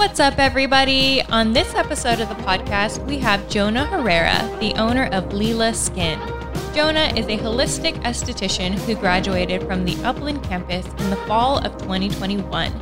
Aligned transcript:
What's 0.00 0.18
up, 0.18 0.38
everybody? 0.38 1.20
On 1.24 1.52
this 1.52 1.74
episode 1.74 2.20
of 2.20 2.30
the 2.30 2.34
podcast, 2.36 3.04
we 3.06 3.18
have 3.18 3.46
Jonah 3.50 3.84
Herrera, 3.84 4.48
the 4.58 4.72
owner 4.76 5.04
of 5.12 5.24
Leela 5.24 5.74
Skin. 5.74 6.18
Jonah 6.74 7.12
is 7.14 7.26
a 7.26 7.36
holistic 7.36 7.92
esthetician 8.02 8.72
who 8.86 8.94
graduated 8.94 9.62
from 9.64 9.84
the 9.84 10.02
Upland 10.02 10.42
campus 10.42 10.86
in 10.86 11.10
the 11.10 11.22
fall 11.26 11.58
of 11.58 11.76
2021. 11.82 12.72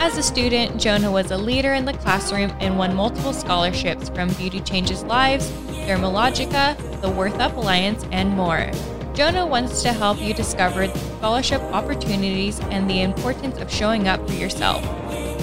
As 0.00 0.16
a 0.16 0.22
student, 0.22 0.80
Jonah 0.80 1.12
was 1.12 1.30
a 1.32 1.36
leader 1.36 1.74
in 1.74 1.84
the 1.84 1.92
classroom 1.92 2.50
and 2.60 2.78
won 2.78 2.96
multiple 2.96 3.34
scholarships 3.34 4.08
from 4.08 4.30
Beauty 4.30 4.60
Changes 4.60 5.04
Lives, 5.04 5.50
Dermalogica, 5.86 6.78
the 7.02 7.10
Worth 7.10 7.40
Up 7.40 7.58
Alliance, 7.58 8.06
and 8.10 8.30
more. 8.30 8.70
Jonah 9.12 9.46
wants 9.46 9.82
to 9.82 9.92
help 9.92 10.18
you 10.18 10.32
discover 10.32 10.88
scholarship 10.88 11.60
opportunities 11.74 12.58
and 12.70 12.88
the 12.88 13.02
importance 13.02 13.58
of 13.58 13.70
showing 13.70 14.08
up 14.08 14.26
for 14.26 14.34
yourself. 14.34 14.82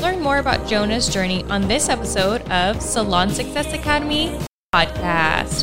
Learn 0.01 0.19
more 0.19 0.39
about 0.39 0.67
Jonah's 0.67 1.07
journey 1.07 1.43
on 1.43 1.67
this 1.67 1.87
episode 1.87 2.41
of 2.49 2.81
Salon 2.81 3.29
Success 3.29 3.71
Academy 3.71 4.35
podcast. 4.73 5.61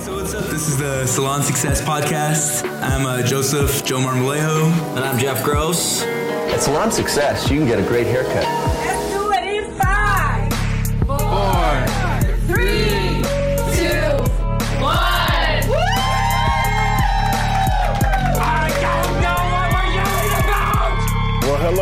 So 0.00 0.16
what's 0.16 0.34
up? 0.34 0.46
This 0.46 0.66
is 0.66 0.78
the 0.78 1.06
Salon 1.06 1.44
Success 1.44 1.80
Podcast. 1.80 2.68
I'm 2.82 3.06
uh, 3.06 3.22
Joseph 3.22 3.84
Joe 3.84 3.98
Marmolejo. 3.98 4.64
And 4.96 5.04
I'm 5.04 5.16
Jeff 5.16 5.44
Gross. 5.44 6.02
At 6.02 6.58
Salon 6.60 6.90
Success, 6.90 7.48
you 7.52 7.58
can 7.58 7.68
get 7.68 7.78
a 7.78 7.86
great 7.86 8.08
haircut. 8.08 8.44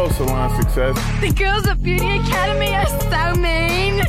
Hello, 0.09 0.27
Salon 0.27 0.63
Success. 0.63 1.21
The 1.21 1.33
girls 1.33 1.67
at 1.67 1.83
Beauty 1.83 2.19
Academy 2.19 2.75
are 2.75 2.87
so 2.87 3.41
mean. 3.41 4.05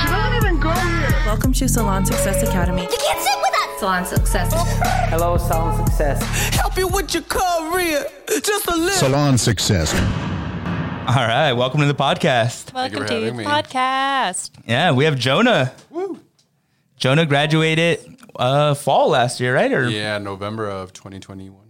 Shouldn't 0.00 0.34
even 0.44 0.60
go 0.60 0.70
here. 0.70 1.10
Welcome 1.26 1.52
to 1.54 1.68
Salon 1.68 2.06
Success 2.06 2.42
Academy. 2.42 2.82
You 2.82 2.88
can't 2.88 3.20
sit 3.20 3.36
with 3.36 3.54
us. 3.54 3.80
Salon 3.80 4.04
Success. 4.06 4.52
Hello, 5.10 5.36
Salon 5.36 5.86
Success. 5.86 6.22
Help 6.56 6.76
you 6.78 6.88
with 6.88 7.12
your 7.12 7.22
career, 7.24 8.06
just 8.42 8.66
a 8.68 8.74
little. 8.76 8.90
Salon 8.90 9.36
Success. 9.36 9.92
All 9.94 11.16
right, 11.26 11.52
welcome 11.52 11.80
to 11.80 11.86
the 11.86 11.94
podcast. 11.94 12.72
Welcome 12.72 13.06
to 13.06 13.20
the 13.20 13.32
me. 13.32 13.44
podcast. 13.44 14.52
Yeah, 14.66 14.92
we 14.92 15.04
have 15.04 15.18
Jonah. 15.18 15.72
Woo. 15.90 16.18
Jonah 16.96 17.26
graduated 17.26 18.16
uh, 18.36 18.74
fall 18.74 19.10
last 19.10 19.40
year, 19.40 19.54
right? 19.54 19.72
Or 19.72 19.88
Yeah, 19.88 20.18
November 20.18 20.68
of 20.68 20.92
2021. 20.92 21.69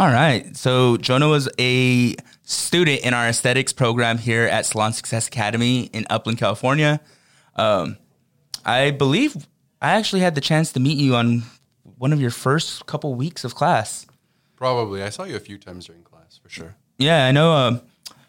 All 0.00 0.10
right. 0.10 0.56
So 0.56 0.96
Jonah 0.96 1.28
was 1.28 1.46
a 1.58 2.16
student 2.44 3.02
in 3.02 3.12
our 3.12 3.28
aesthetics 3.28 3.74
program 3.74 4.16
here 4.16 4.44
at 4.44 4.64
Salon 4.64 4.94
Success 4.94 5.28
Academy 5.28 5.90
in 5.92 6.06
Upland, 6.08 6.38
California. 6.38 7.00
Um, 7.54 7.98
I 8.64 8.92
believe 8.92 9.46
I 9.82 9.90
actually 9.90 10.22
had 10.22 10.34
the 10.34 10.40
chance 10.40 10.72
to 10.72 10.80
meet 10.80 10.96
you 10.96 11.16
on 11.16 11.42
one 11.98 12.14
of 12.14 12.20
your 12.20 12.30
first 12.30 12.86
couple 12.86 13.14
weeks 13.14 13.44
of 13.44 13.54
class. 13.54 14.06
Probably. 14.56 15.02
I 15.02 15.10
saw 15.10 15.24
you 15.24 15.36
a 15.36 15.40
few 15.40 15.58
times 15.58 15.84
during 15.84 16.02
class, 16.02 16.40
for 16.42 16.48
sure. 16.48 16.76
Yeah, 16.96 17.26
I 17.26 17.32
know. 17.32 17.52
Um, 17.52 17.82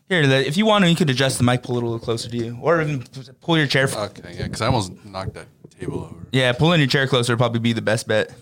here, 0.09 0.23
if 0.23 0.58
you 0.58 0.66
want 0.66 0.83
to, 0.83 0.89
you 0.89 0.97
could 0.97 1.09
adjust 1.09 1.38
the 1.38 1.45
mic, 1.45 1.64
pull 1.64 1.77
it 1.77 1.83
a 1.83 1.86
little 1.86 1.99
closer 1.99 2.30
to 2.30 2.36
you, 2.36 2.59
or 2.61 2.81
even 2.81 3.05
pull 3.39 3.58
your 3.58 3.67
chair. 3.67 3.88
Okay, 3.88 4.36
yeah, 4.38 4.44
because 4.44 4.59
I 4.59 4.66
almost 4.66 4.92
knocked 5.05 5.36
that 5.36 5.47
table 5.80 6.03
over. 6.03 6.16
Yeah, 6.33 6.52
pulling 6.52 6.81
your 6.81 6.89
chair 6.89 7.08
closer 7.08 7.31
would 7.31 7.39
probably 7.39 7.61
be 7.61 7.72
the 7.72 7.81
best 7.81 8.09
bet. 8.09 8.33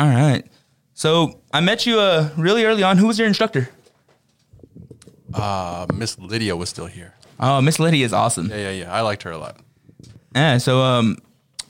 All 0.00 0.06
right. 0.08 0.42
So 0.94 1.40
I 1.52 1.60
met 1.60 1.84
you 1.84 1.98
uh, 2.00 2.30
really 2.36 2.64
early 2.64 2.82
on. 2.82 2.96
Who 2.96 3.06
was 3.06 3.18
your 3.18 3.28
instructor? 3.28 3.68
Uh, 5.32 5.86
Miss 5.94 6.18
Lydia 6.18 6.56
was 6.56 6.68
still 6.68 6.86
here. 6.86 7.14
Oh, 7.38 7.60
Miss 7.60 7.78
Lydia 7.78 8.04
is 8.04 8.12
awesome. 8.12 8.48
Yeah, 8.50 8.56
yeah, 8.56 8.70
yeah. 8.70 8.92
I 8.92 9.00
liked 9.02 9.22
her 9.24 9.30
a 9.30 9.38
lot. 9.38 9.56
Yeah. 10.34 10.58
So, 10.58 10.80
um, 10.80 11.18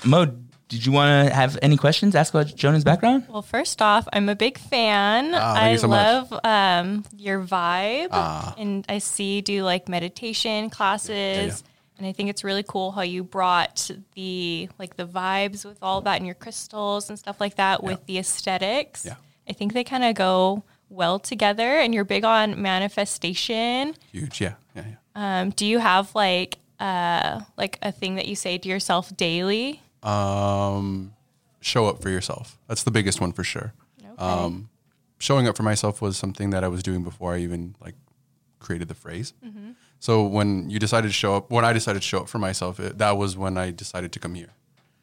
Mo, 0.04 0.26
did 0.68 0.86
you 0.86 0.92
want 0.92 1.28
to 1.28 1.34
have 1.34 1.58
any 1.62 1.76
questions? 1.76 2.14
Ask 2.14 2.32
about 2.32 2.54
Jonah's 2.54 2.84
background. 2.84 3.24
Well, 3.28 3.42
first 3.42 3.82
off, 3.82 4.06
I'm 4.12 4.28
a 4.28 4.36
big 4.36 4.58
fan. 4.58 5.32
Ah, 5.34 5.54
I 5.62 5.72
you 5.72 5.78
so 5.78 5.88
much. 5.88 6.30
love 6.30 6.40
um, 6.44 7.04
your 7.16 7.42
vibe, 7.44 8.08
Ah. 8.12 8.54
and 8.56 8.84
I 8.88 8.98
see 8.98 9.36
you 9.36 9.42
do 9.42 9.64
like 9.64 9.88
meditation 9.88 10.70
classes, 10.70 11.62
and 12.00 12.08
I 12.08 12.12
think 12.12 12.30
it's 12.30 12.42
really 12.42 12.62
cool 12.62 12.92
how 12.92 13.02
you 13.02 13.22
brought 13.22 13.90
the 14.14 14.70
like 14.78 14.96
the 14.96 15.06
vibes 15.06 15.66
with 15.66 15.76
all 15.82 16.00
that 16.00 16.16
and 16.16 16.24
your 16.24 16.34
crystals 16.34 17.10
and 17.10 17.18
stuff 17.18 17.38
like 17.40 17.56
that 17.56 17.84
with 17.84 18.06
the 18.06 18.16
aesthetics. 18.16 19.04
Yeah. 19.04 19.16
I 19.46 19.52
think 19.52 19.74
they 19.74 19.84
kind 19.84 20.02
of 20.04 20.14
go 20.14 20.64
well 20.88 21.18
together, 21.18 21.78
and 21.78 21.94
you're 21.94 22.04
big 22.04 22.24
on 22.24 22.62
manifestation. 22.62 23.94
Huge. 24.10 24.40
Yeah, 24.40 24.54
yeah, 24.74 24.84
yeah. 24.88 25.40
Um, 25.40 25.50
do 25.50 25.66
you 25.66 25.78
have 25.78 26.14
like 26.14 26.56
uh, 26.78 27.42
like 27.58 27.78
a 27.82 27.92
thing 27.92 28.14
that 28.14 28.26
you 28.26 28.34
say 28.34 28.56
to 28.56 28.68
yourself 28.68 29.14
daily? 29.14 29.82
Um, 30.02 31.12
show 31.60 31.86
up 31.86 32.00
for 32.00 32.08
yourself. 32.08 32.58
That's 32.66 32.82
the 32.82 32.90
biggest 32.90 33.20
one 33.20 33.32
for 33.32 33.44
sure. 33.44 33.74
Um, 34.16 34.68
showing 35.18 35.48
up 35.48 35.56
for 35.56 35.62
myself 35.62 36.00
was 36.00 36.16
something 36.16 36.50
that 36.50 36.62
I 36.64 36.68
was 36.68 36.82
doing 36.82 37.02
before 37.04 37.34
I 37.34 37.38
even 37.38 37.74
like 37.82 37.94
created 38.58 38.88
the 38.88 38.94
phrase. 38.94 39.34
So 40.00 40.24
when 40.24 40.70
you 40.70 40.78
decided 40.78 41.08
to 41.08 41.12
show 41.12 41.36
up, 41.36 41.50
when 41.50 41.64
I 41.64 41.74
decided 41.74 42.00
to 42.00 42.08
show 42.08 42.20
up 42.20 42.28
for 42.28 42.38
myself, 42.38 42.80
it, 42.80 42.98
that 42.98 43.18
was 43.18 43.36
when 43.36 43.58
I 43.58 43.70
decided 43.70 44.12
to 44.12 44.18
come 44.18 44.34
here. 44.34 44.54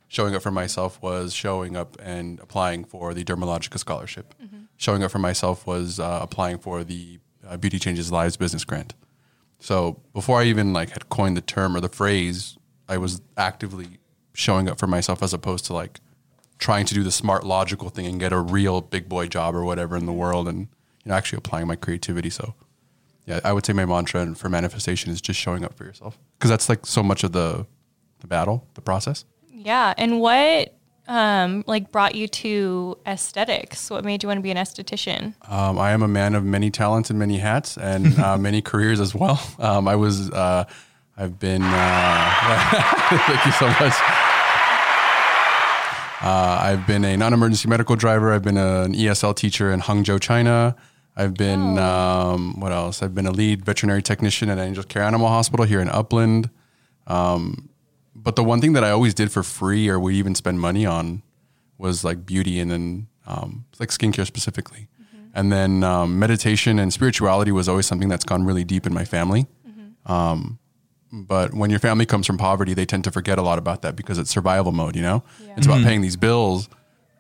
Showing 0.08 0.34
up 0.36 0.42
for 0.42 0.52
myself 0.52 1.02
was 1.02 1.34
showing 1.34 1.78
up 1.78 1.96
and 2.02 2.40
applying 2.40 2.84
for 2.84 3.14
the 3.14 3.24
Dermalogica 3.24 3.78
scholarship. 3.78 4.34
Showing 4.78 5.04
up 5.04 5.12
for 5.12 5.20
myself 5.20 5.68
was 5.68 6.00
uh, 6.00 6.20
applying 6.22 6.58
for 6.58 6.84
the 6.84 7.20
uh, 7.48 7.58
Beauty 7.58 7.78
Changes 7.78 8.12
Lives 8.12 8.38
business 8.38 8.66
grant. 8.66 8.96
So 9.60 10.02
before 10.14 10.42
I 10.42 10.46
even 10.46 10.74
like 10.74 10.90
had 10.90 11.10
coined 11.10 11.38
the 11.38 11.42
term 11.42 11.76
or 11.76 11.80
the 11.80 11.90
phrase, 11.90 12.58
I 12.90 12.98
was 12.98 13.22
actively 13.36 14.00
showing 14.34 14.68
up 14.68 14.80
for 14.80 14.88
myself 14.88 15.22
as 15.22 15.34
opposed 15.34 15.66
to 15.66 15.74
like 15.74 16.00
trying 16.58 16.86
to 16.88 16.94
do 16.94 17.04
the 17.04 17.12
smart 17.12 17.46
logical 17.46 17.90
thing 17.90 18.08
and 18.08 18.20
get 18.20 18.34
a 18.34 18.40
real 18.40 18.82
big 18.82 19.08
boy 19.08 19.28
job 19.28 19.56
or 19.56 19.64
whatever 19.64 19.96
in 19.96 20.06
the 20.08 20.14
world 20.14 20.48
and 20.48 20.60
you 21.04 21.10
know 21.10 21.16
actually 21.16 21.38
applying 21.38 21.68
my 21.68 21.76
creativity. 21.76 22.30
So 22.30 22.56
yeah, 23.28 23.42
I 23.44 23.52
would 23.52 23.66
say 23.66 23.74
my 23.74 23.86
mantra 23.86 24.34
for 24.36 24.50
manifestation 24.50 25.12
is 25.12 25.22
just 25.22 25.40
showing 25.40 25.66
up 25.66 25.74
for 25.76 25.84
yourself 25.84 26.18
because 26.40 26.50
that's 26.50 26.70
like 26.70 26.86
so 26.86 27.04
much 27.04 27.24
of 27.24 27.34
the 27.34 27.68
the 28.20 28.28
battle, 28.28 28.66
the 28.74 28.82
process. 28.82 29.26
Yeah. 29.52 29.94
And 29.98 30.20
what 30.22 30.74
um, 31.08 31.64
like 31.68 31.92
brought 31.92 32.16
you 32.16 32.28
to 32.28 32.98
aesthetics? 33.06 33.90
What 33.90 34.06
made 34.06 34.24
you 34.24 34.28
want 34.28 34.38
to 34.38 34.42
be 34.42 34.52
an 34.52 34.58
esthetician? 34.58 35.34
Um, 35.50 35.78
I 35.78 35.92
am 35.92 36.04
a 36.04 36.08
man 36.08 36.36
of 36.36 36.44
many 36.44 36.72
talents 36.72 37.10
and 37.10 37.20
many 37.20 37.38
hats 37.38 37.78
and 37.78 38.18
uh, 38.20 38.38
many 38.38 38.62
careers 38.62 39.00
as 39.00 39.14
well. 39.14 39.42
Um, 39.60 39.88
I 39.88 39.96
was, 39.96 40.30
uh, 40.32 40.64
I've 41.18 41.38
been, 41.38 41.64
uh, 41.64 42.70
thank 43.28 43.46
you 43.46 43.52
so 43.52 43.68
much. 43.68 43.94
Uh, 46.20 46.60
I've 46.62 46.88
been 46.88 47.06
a 47.06 47.16
non-emergency 47.16 47.68
medical 47.68 47.96
driver. 47.96 48.34
I've 48.34 48.42
been 48.42 48.58
an 48.58 48.94
ESL 48.94 49.36
teacher 49.36 49.72
in 49.72 49.82
Hangzhou, 49.82 50.20
China. 50.20 50.76
I've 51.20 51.34
been, 51.34 51.80
um, 51.80 52.60
what 52.60 52.72
else? 52.72 53.02
I've 53.02 53.16
been 53.16 53.26
a 53.26 53.32
lead 53.32 53.66
veterinary 53.66 54.04
technician 54.04 54.50
at 54.50 54.60
Angel 54.60 54.84
Care 54.84 55.02
Animal 55.02 55.28
Hospital 55.30 55.66
here 55.66 55.82
in 55.82 55.90
Upland. 55.90 56.52
Um, 57.08 57.70
but 58.16 58.36
the 58.36 58.44
one 58.44 58.62
thing 58.62 58.74
that 58.74 58.84
I 58.84 58.92
always 58.92 59.16
did 59.16 59.32
for 59.32 59.42
free 59.42 59.90
or 59.90 60.00
would 60.00 60.14
even 60.14 60.36
spend 60.36 60.60
money 60.60 60.86
on 60.86 61.24
was 61.80 62.04
like 62.04 62.24
beauty 62.26 62.60
and 62.60 62.70
then 62.70 63.08
um, 63.26 63.66
like 63.80 63.90
skincare 63.90 64.28
specifically. 64.28 64.90
And 65.34 65.52
then 65.52 65.84
um, 65.84 66.20
meditation 66.20 66.78
and 66.78 66.94
spirituality 66.94 67.52
was 67.52 67.68
always 67.68 67.88
something 67.88 68.10
that's 68.10 68.26
gone 68.26 68.44
really 68.46 68.64
deep 68.64 68.86
in 68.86 68.94
my 68.94 69.06
family. 69.06 69.48
Um, 70.06 70.60
but 71.12 71.54
when 71.54 71.70
your 71.70 71.80
family 71.80 72.06
comes 72.06 72.28
from 72.28 72.38
poverty, 72.38 72.74
they 72.74 72.86
tend 72.86 73.04
to 73.06 73.12
forget 73.12 73.40
a 73.40 73.42
lot 73.42 73.58
about 73.58 73.82
that 73.82 73.96
because 73.96 74.20
it's 74.20 74.30
survival 74.30 74.72
mode, 74.72 74.96
you 74.96 75.02
know? 75.02 75.24
It's 75.56 75.66
about 75.66 75.84
paying 75.84 76.02
these 76.02 76.16
bills. 76.16 76.70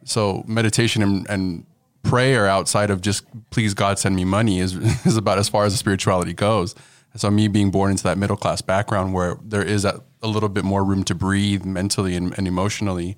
So 0.03 0.43
meditation 0.47 1.01
and, 1.03 1.27
and 1.29 1.65
prayer 2.07 2.47
outside 2.47 2.89
of 2.89 3.01
just 3.01 3.25
please 3.49 3.73
God 3.73 3.99
send 3.99 4.15
me 4.15 4.25
money 4.25 4.59
is, 4.59 4.73
is 5.05 5.17
about 5.17 5.37
as 5.37 5.49
far 5.49 5.65
as 5.65 5.73
the 5.73 5.77
spirituality 5.77 6.33
goes. 6.33 6.75
And 7.13 7.21
so 7.21 7.31
me 7.31 7.47
being 7.47 7.71
born 7.71 7.91
into 7.91 8.03
that 8.03 8.17
middle 8.17 8.37
class 8.37 8.61
background 8.61 9.13
where 9.13 9.37
there 9.43 9.63
is 9.63 9.85
a, 9.85 10.03
a 10.21 10.27
little 10.27 10.49
bit 10.49 10.63
more 10.63 10.83
room 10.83 11.03
to 11.05 11.15
breathe 11.15 11.65
mentally 11.65 12.15
and, 12.15 12.37
and 12.37 12.47
emotionally, 12.47 13.17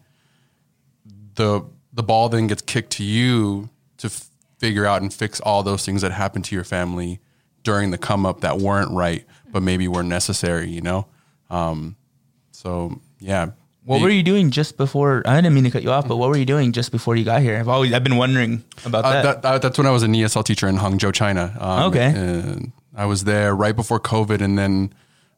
the 1.35 1.65
the 1.91 2.03
ball 2.03 2.29
then 2.29 2.47
gets 2.47 2.61
kicked 2.61 2.91
to 2.91 3.03
you 3.03 3.69
to 3.97 4.07
f- 4.07 4.29
figure 4.57 4.85
out 4.85 5.01
and 5.01 5.13
fix 5.13 5.39
all 5.41 5.63
those 5.63 5.85
things 5.85 6.01
that 6.01 6.11
happened 6.11 6.45
to 6.45 6.55
your 6.55 6.63
family 6.63 7.19
during 7.63 7.91
the 7.91 7.97
come 7.97 8.25
up 8.25 8.41
that 8.41 8.57
weren't 8.57 8.91
right, 8.91 9.25
but 9.51 9.63
maybe 9.63 9.87
were 9.87 10.03
necessary. 10.03 10.69
You 10.69 10.81
know, 10.81 11.07
um, 11.49 11.95
so 12.51 13.01
yeah. 13.19 13.51
What 13.89 14.01
were 14.01 14.09
you 14.09 14.21
doing 14.23 14.51
just 14.51 14.77
before? 14.77 15.23
I 15.25 15.35
didn't 15.41 15.53
mean 15.55 15.63
to 15.63 15.71
cut 15.71 15.81
you 15.83 15.91
off, 15.91 16.07
but 16.07 16.17
what 16.17 16.29
were 16.29 16.37
you 16.37 16.45
doing 16.45 16.71
just 16.73 16.91
before 16.91 17.15
you 17.15 17.25
got 17.25 17.41
here? 17.41 17.57
I've 17.57 17.67
always 17.67 17.91
I've 17.91 18.03
been 18.03 18.17
wondering 18.17 18.63
about 18.85 19.03
Uh, 19.05 19.09
that. 19.11 19.23
that, 19.23 19.41
that- 19.41 19.61
that's 19.63 19.77
when 19.77 19.87
I 19.87 19.91
was 19.91 20.03
an 20.03 20.13
ESL 20.13 20.43
teacher 20.43 20.67
in 20.67 20.77
Hangzhou, 20.77 21.11
China. 21.13 21.55
Um, 21.59 21.83
Okay. 21.85 22.05
and 22.15 22.71
I 22.95 23.05
was 23.05 23.23
there 23.23 23.55
right 23.55 23.75
before 23.75 23.99
COVID, 23.99 24.41
and 24.41 24.57
then 24.59 24.93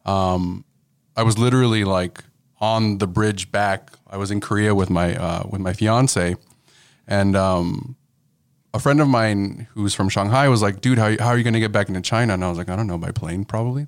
um, 0.06 0.66
I 1.16 1.24
was 1.24 1.38
literally 1.38 1.84
like 1.86 2.24
on 2.60 2.98
the 2.98 3.08
bridge 3.08 3.52
back. 3.52 3.92
I 4.10 4.18
was 4.18 4.32
in 4.32 4.42
Korea 4.42 4.76
with 4.76 4.90
my 4.90 5.16
uh, 5.16 5.44
with 5.50 5.62
my 5.62 5.72
fiance, 5.74 6.36
and 7.08 7.36
um, 7.38 7.96
a 8.74 8.80
friend 8.80 9.00
of 9.02 9.08
mine 9.08 9.68
who's 9.76 9.94
from 9.94 10.10
Shanghai 10.10 10.48
was 10.50 10.62
like, 10.62 10.82
dude, 10.82 10.98
how, 10.98 11.16
how 11.20 11.28
are 11.28 11.38
you 11.38 11.44
going 11.44 11.54
to 11.54 11.60
get 11.60 11.72
back 11.72 11.88
into 11.88 12.02
China? 12.02 12.34
And 12.34 12.44
I 12.44 12.50
was 12.50 12.58
like, 12.58 12.70
I 12.70 12.76
don't 12.76 12.88
know, 12.88 12.98
by 12.98 13.12
plane 13.12 13.46
probably. 13.46 13.88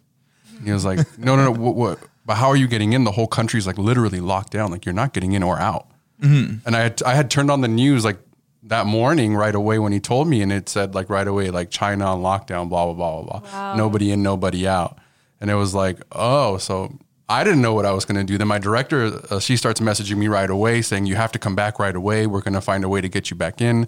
And 0.58 0.66
he 0.68 0.72
was 0.72 0.86
like, 0.86 1.00
no, 1.18 1.36
no, 1.36 1.46
no. 1.46 1.52
What, 1.52 1.76
what, 1.76 2.00
but 2.26 2.36
how 2.36 2.48
are 2.48 2.56
you 2.56 2.68
getting 2.68 2.94
in? 2.94 3.04
The 3.04 3.12
whole 3.12 3.28
country's 3.28 3.68
like 3.68 3.78
literally 3.78 4.20
locked 4.20 4.54
down. 4.54 4.72
Like 4.72 4.86
you're 4.86 4.94
not 4.94 5.14
getting 5.14 5.34
in 5.34 5.44
or 5.44 5.60
out. 5.60 5.88
And 6.66 6.76
I 6.76 6.80
had, 6.80 7.04
I 7.04 7.16
had 7.16 7.30
turned 7.30 7.52
on 7.52 7.62
the 7.62 7.68
news 7.68 8.06
like 8.06 8.18
that 8.64 8.86
morning 8.86 9.36
right 9.36 9.54
away 9.54 9.78
when 9.80 9.92
he 9.92 10.00
told 10.00 10.28
me, 10.28 10.42
and 10.42 10.52
it 10.52 10.70
said 10.70 10.96
like 10.96 11.10
right 11.10 11.28
away, 11.28 11.50
like 11.50 11.70
China 11.70 12.06
on 12.06 12.22
lockdown, 12.22 12.70
blah, 12.70 12.86
blah, 12.86 12.94
blah, 12.94 13.22
blah, 13.22 13.40
blah. 13.40 13.76
Nobody 13.76 14.12
in, 14.12 14.24
nobody 14.24 14.66
out. 14.66 14.98
And 15.42 15.52
it 15.52 15.56
was 15.56 15.76
like, 15.76 16.00
oh, 16.14 16.58
so 16.58 16.98
I 17.28 17.44
didn't 17.44 17.62
know 17.62 17.74
what 17.74 17.86
I 17.86 17.92
was 17.92 18.06
going 18.06 18.16
to 18.16 18.24
do. 18.24 18.38
Then 18.38 18.48
my 18.48 18.60
director, 18.60 19.20
uh, 19.30 19.40
she 19.42 19.58
starts 19.58 19.82
messaging 19.82 20.16
me 20.16 20.30
right 20.30 20.50
away 20.50 20.82
saying, 20.82 21.08
you 21.08 21.16
have 21.16 21.34
to 21.34 21.40
come 21.40 21.56
back 21.56 21.78
right 21.80 21.96
away. 21.96 22.26
We're 22.28 22.42
going 22.42 22.54
to 22.54 22.62
find 22.62 22.86
a 22.86 22.90
way 22.90 23.02
to 23.02 23.10
get 23.10 23.30
you 23.30 23.36
back 23.36 23.60
in. 23.60 23.88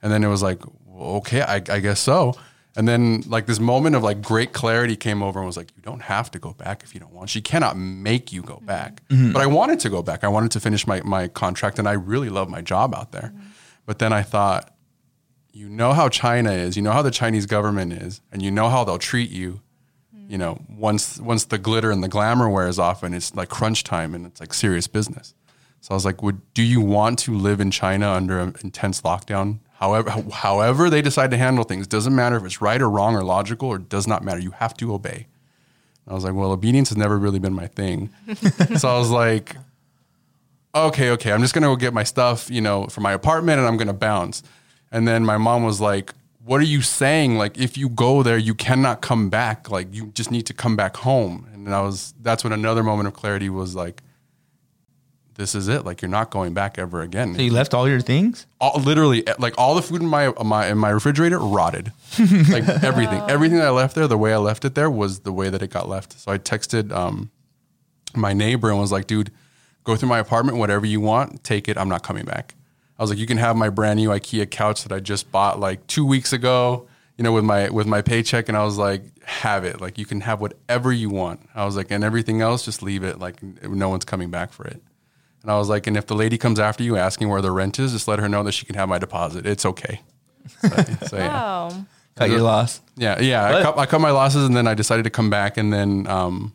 And 0.00 0.10
then 0.12 0.24
it 0.24 0.28
was 0.28 0.42
like, 0.42 0.62
okay, 0.98 1.42
I, 1.42 1.56
I 1.56 1.80
guess 1.80 2.00
so. 2.00 2.34
And 2.76 2.86
then 2.86 3.22
like 3.26 3.46
this 3.46 3.58
moment 3.58 3.96
of 3.96 4.02
like 4.02 4.20
great 4.20 4.52
clarity 4.52 4.96
came 4.96 5.22
over 5.22 5.38
and 5.38 5.46
was 5.46 5.56
like, 5.56 5.70
you 5.76 5.82
don't 5.82 6.02
have 6.02 6.30
to 6.32 6.38
go 6.38 6.52
back 6.52 6.82
if 6.82 6.94
you 6.94 7.00
don't 7.00 7.12
want. 7.12 7.30
She 7.30 7.40
cannot 7.40 7.76
make 7.76 8.32
you 8.32 8.42
go 8.42 8.56
mm-hmm. 8.56 8.66
back. 8.66 9.08
Mm-hmm. 9.08 9.32
But 9.32 9.42
I 9.42 9.46
wanted 9.46 9.80
to 9.80 9.88
go 9.88 10.02
back. 10.02 10.24
I 10.24 10.28
wanted 10.28 10.50
to 10.52 10.60
finish 10.60 10.86
my, 10.86 11.00
my 11.00 11.28
contract 11.28 11.78
and 11.78 11.88
I 11.88 11.92
really 11.92 12.28
love 12.28 12.50
my 12.50 12.60
job 12.60 12.94
out 12.94 13.12
there. 13.12 13.32
Mm-hmm. 13.34 13.46
But 13.86 13.98
then 13.98 14.12
I 14.12 14.22
thought, 14.22 14.76
you 15.56 15.70
know 15.70 15.94
how 15.94 16.10
China 16.10 16.52
is, 16.52 16.76
you 16.76 16.82
know 16.82 16.92
how 16.92 17.00
the 17.00 17.10
Chinese 17.10 17.46
government 17.46 17.94
is, 17.94 18.20
and 18.30 18.42
you 18.42 18.50
know 18.50 18.68
how 18.68 18.84
they'll 18.84 18.98
treat 18.98 19.30
you. 19.30 19.62
You 20.28 20.36
know, 20.36 20.60
once 20.68 21.18
once 21.18 21.44
the 21.44 21.56
glitter 21.56 21.90
and 21.90 22.02
the 22.02 22.08
glamour 22.08 22.50
wears 22.50 22.78
off, 22.78 23.02
and 23.02 23.14
it's 23.14 23.34
like 23.34 23.48
crunch 23.48 23.84
time, 23.84 24.14
and 24.14 24.26
it's 24.26 24.40
like 24.40 24.52
serious 24.52 24.86
business. 24.86 25.34
So 25.80 25.92
I 25.92 25.94
was 25.94 26.04
like, 26.04 26.22
"Would 26.22 26.52
do 26.52 26.62
you 26.62 26.80
want 26.80 27.18
to 27.20 27.34
live 27.34 27.60
in 27.60 27.70
China 27.70 28.10
under 28.10 28.40
an 28.40 28.56
intense 28.62 29.00
lockdown? 29.02 29.60
However, 29.78 30.10
however 30.32 30.90
they 30.90 31.02
decide 31.02 31.30
to 31.32 31.36
handle 31.36 31.64
things 31.64 31.86
doesn't 31.86 32.14
matter 32.14 32.36
if 32.36 32.44
it's 32.44 32.60
right 32.60 32.80
or 32.80 32.88
wrong 32.88 33.14
or 33.14 33.22
logical 33.22 33.68
or 33.68 33.78
does 33.78 34.06
not 34.06 34.24
matter. 34.24 34.40
You 34.40 34.52
have 34.52 34.74
to 34.78 34.92
obey." 34.94 35.26
I 36.08 36.14
was 36.14 36.24
like, 36.24 36.34
"Well, 36.34 36.52
obedience 36.52 36.88
has 36.90 36.98
never 36.98 37.18
really 37.18 37.38
been 37.38 37.52
my 37.52 37.66
thing." 37.66 38.10
so 38.76 38.88
I 38.88 38.98
was 38.98 39.10
like, 39.10 39.56
okay, 40.76 41.10
okay, 41.10 41.32
I'm 41.32 41.40
just 41.40 41.54
gonna 41.54 41.66
go 41.66 41.76
get 41.76 41.94
my 41.94 42.04
stuff, 42.04 42.50
you 42.50 42.60
know, 42.60 42.86
from 42.86 43.02
my 43.02 43.12
apartment 43.12 43.58
and 43.58 43.66
I'm 43.66 43.76
gonna 43.76 43.92
bounce. 43.94 44.42
And 44.92 45.06
then 45.08 45.24
my 45.24 45.38
mom 45.38 45.64
was 45.64 45.80
like, 45.80 46.14
What 46.44 46.60
are 46.60 46.64
you 46.64 46.82
saying? 46.82 47.38
Like, 47.38 47.58
if 47.58 47.76
you 47.76 47.88
go 47.88 48.22
there, 48.22 48.38
you 48.38 48.54
cannot 48.54 49.00
come 49.00 49.30
back. 49.30 49.70
Like, 49.70 49.92
you 49.92 50.06
just 50.14 50.30
need 50.30 50.46
to 50.46 50.54
come 50.54 50.76
back 50.76 50.96
home. 50.96 51.48
And 51.52 51.74
I 51.74 51.80
was, 51.80 52.14
that's 52.22 52.44
when 52.44 52.52
another 52.52 52.82
moment 52.84 53.08
of 53.08 53.14
clarity 53.14 53.50
was 53.50 53.74
like, 53.74 54.02
This 55.36 55.54
is 55.54 55.68
it. 55.68 55.84
Like, 55.84 56.02
you're 56.02 56.10
not 56.10 56.30
going 56.30 56.54
back 56.54 56.78
ever 56.78 57.02
again. 57.02 57.34
So 57.34 57.42
you 57.42 57.52
left 57.52 57.74
all 57.74 57.88
your 57.88 58.00
things? 58.00 58.46
all, 58.60 58.80
literally, 58.80 59.24
like 59.38 59.54
all 59.58 59.74
the 59.74 59.82
food 59.82 60.00
in 60.00 60.08
my, 60.08 60.32
my 60.44 60.68
in 60.68 60.78
my 60.78 60.90
refrigerator 60.90 61.38
rotted. 61.38 61.92
like 62.18 62.66
everything, 62.82 63.22
everything 63.28 63.58
that 63.58 63.66
I 63.66 63.70
left 63.70 63.94
there, 63.94 64.08
the 64.08 64.16
way 64.18 64.32
I 64.32 64.38
left 64.38 64.64
it 64.64 64.74
there 64.74 64.90
was 64.90 65.20
the 65.20 65.32
way 65.32 65.50
that 65.50 65.62
it 65.62 65.70
got 65.70 65.88
left. 65.88 66.18
So 66.18 66.32
I 66.32 66.38
texted 66.38 66.92
um, 66.92 67.30
my 68.14 68.32
neighbor 68.32 68.70
and 68.70 68.78
was 68.78 68.92
like, 68.92 69.06
dude, 69.06 69.30
go 69.84 69.96
through 69.96 70.08
my 70.08 70.18
apartment, 70.18 70.58
whatever 70.58 70.86
you 70.86 71.00
want, 71.00 71.44
take 71.44 71.68
it. 71.68 71.76
I'm 71.76 71.88
not 71.88 72.02
coming 72.02 72.24
back. 72.24 72.54
I 72.98 73.02
was 73.02 73.10
like, 73.10 73.18
you 73.18 73.26
can 73.26 73.38
have 73.38 73.56
my 73.56 73.68
brand 73.68 73.98
new 73.98 74.08
IKEA 74.08 74.50
couch 74.50 74.82
that 74.84 74.92
I 74.92 75.00
just 75.00 75.30
bought 75.30 75.60
like 75.60 75.86
two 75.86 76.06
weeks 76.06 76.32
ago, 76.32 76.88
you 77.18 77.24
know, 77.24 77.32
with 77.32 77.44
my 77.44 77.68
with 77.68 77.86
my 77.86 78.00
paycheck. 78.02 78.48
And 78.48 78.56
I 78.56 78.64
was 78.64 78.78
like, 78.78 79.02
have 79.22 79.64
it. 79.64 79.80
Like 79.80 79.98
you 79.98 80.06
can 80.06 80.22
have 80.22 80.40
whatever 80.40 80.92
you 80.92 81.10
want. 81.10 81.40
I 81.54 81.64
was 81.64 81.76
like, 81.76 81.90
and 81.90 82.02
everything 82.02 82.40
else, 82.40 82.64
just 82.64 82.82
leave 82.82 83.04
it. 83.04 83.18
Like 83.18 83.42
no 83.62 83.88
one's 83.90 84.04
coming 84.04 84.30
back 84.30 84.52
for 84.52 84.66
it. 84.66 84.82
And 85.46 85.52
I 85.52 85.58
was 85.58 85.68
like, 85.68 85.86
and 85.86 85.96
if 85.96 86.08
the 86.08 86.16
lady 86.16 86.38
comes 86.38 86.58
after 86.58 86.82
you 86.82 86.96
asking 86.96 87.28
where 87.28 87.40
the 87.40 87.52
rent 87.52 87.78
is, 87.78 87.92
just 87.92 88.08
let 88.08 88.18
her 88.18 88.28
know 88.28 88.42
that 88.42 88.50
she 88.50 88.66
can 88.66 88.74
have 88.74 88.88
my 88.88 88.98
deposit. 88.98 89.46
It's 89.46 89.64
okay. 89.64 90.00
So, 90.60 90.68
so, 91.06 91.16
yeah. 91.18 91.28
Wow. 91.28 91.86
Cut 92.16 92.30
your 92.30 92.40
loss. 92.40 92.80
Yeah, 92.96 93.20
yeah. 93.20 93.44
I 93.44 93.62
cut, 93.62 93.78
I 93.78 93.86
cut 93.86 94.00
my 94.00 94.10
losses, 94.10 94.44
and 94.44 94.56
then 94.56 94.66
I 94.66 94.74
decided 94.74 95.04
to 95.04 95.10
come 95.10 95.30
back, 95.30 95.56
and 95.56 95.72
then 95.72 96.08
um, 96.08 96.52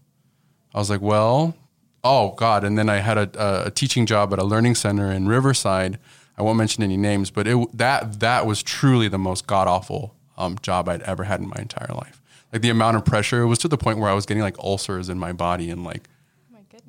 I 0.76 0.80
was 0.80 0.90
like, 0.90 1.00
well, 1.00 1.56
oh 2.04 2.32
god. 2.32 2.66
And 2.66 2.78
then 2.78 2.90
I 2.90 2.98
had 2.98 3.18
a, 3.18 3.68
a 3.68 3.72
teaching 3.72 4.06
job 4.06 4.34
at 4.34 4.40
a 4.40 4.44
learning 4.44 4.76
center 4.76 5.10
in 5.10 5.26
Riverside. 5.26 5.98
I 6.38 6.42
won't 6.42 6.58
mention 6.58 6.84
any 6.84 6.98
names, 6.98 7.32
but 7.32 7.48
it 7.48 7.78
that 7.78 8.20
that 8.20 8.46
was 8.46 8.62
truly 8.62 9.08
the 9.08 9.18
most 9.18 9.48
god 9.48 9.70
awful 9.70 10.16
um, 10.38 10.58
job 10.62 10.90
I'd 10.90 11.02
ever 11.04 11.24
had 11.24 11.40
in 11.40 11.48
my 11.48 11.60
entire 11.60 11.94
life. 11.96 12.22
Like 12.52 12.62
the 12.62 12.70
amount 12.72 12.98
of 12.98 13.06
pressure, 13.06 13.42
it 13.44 13.48
was 13.48 13.60
to 13.60 13.70
the 13.70 13.78
point 13.78 14.00
where 14.00 14.10
I 14.10 14.14
was 14.14 14.26
getting 14.26 14.44
like 14.44 14.60
ulcers 14.60 15.08
in 15.08 15.18
my 15.18 15.32
body 15.32 15.70
and 15.70 15.86
like 15.86 16.10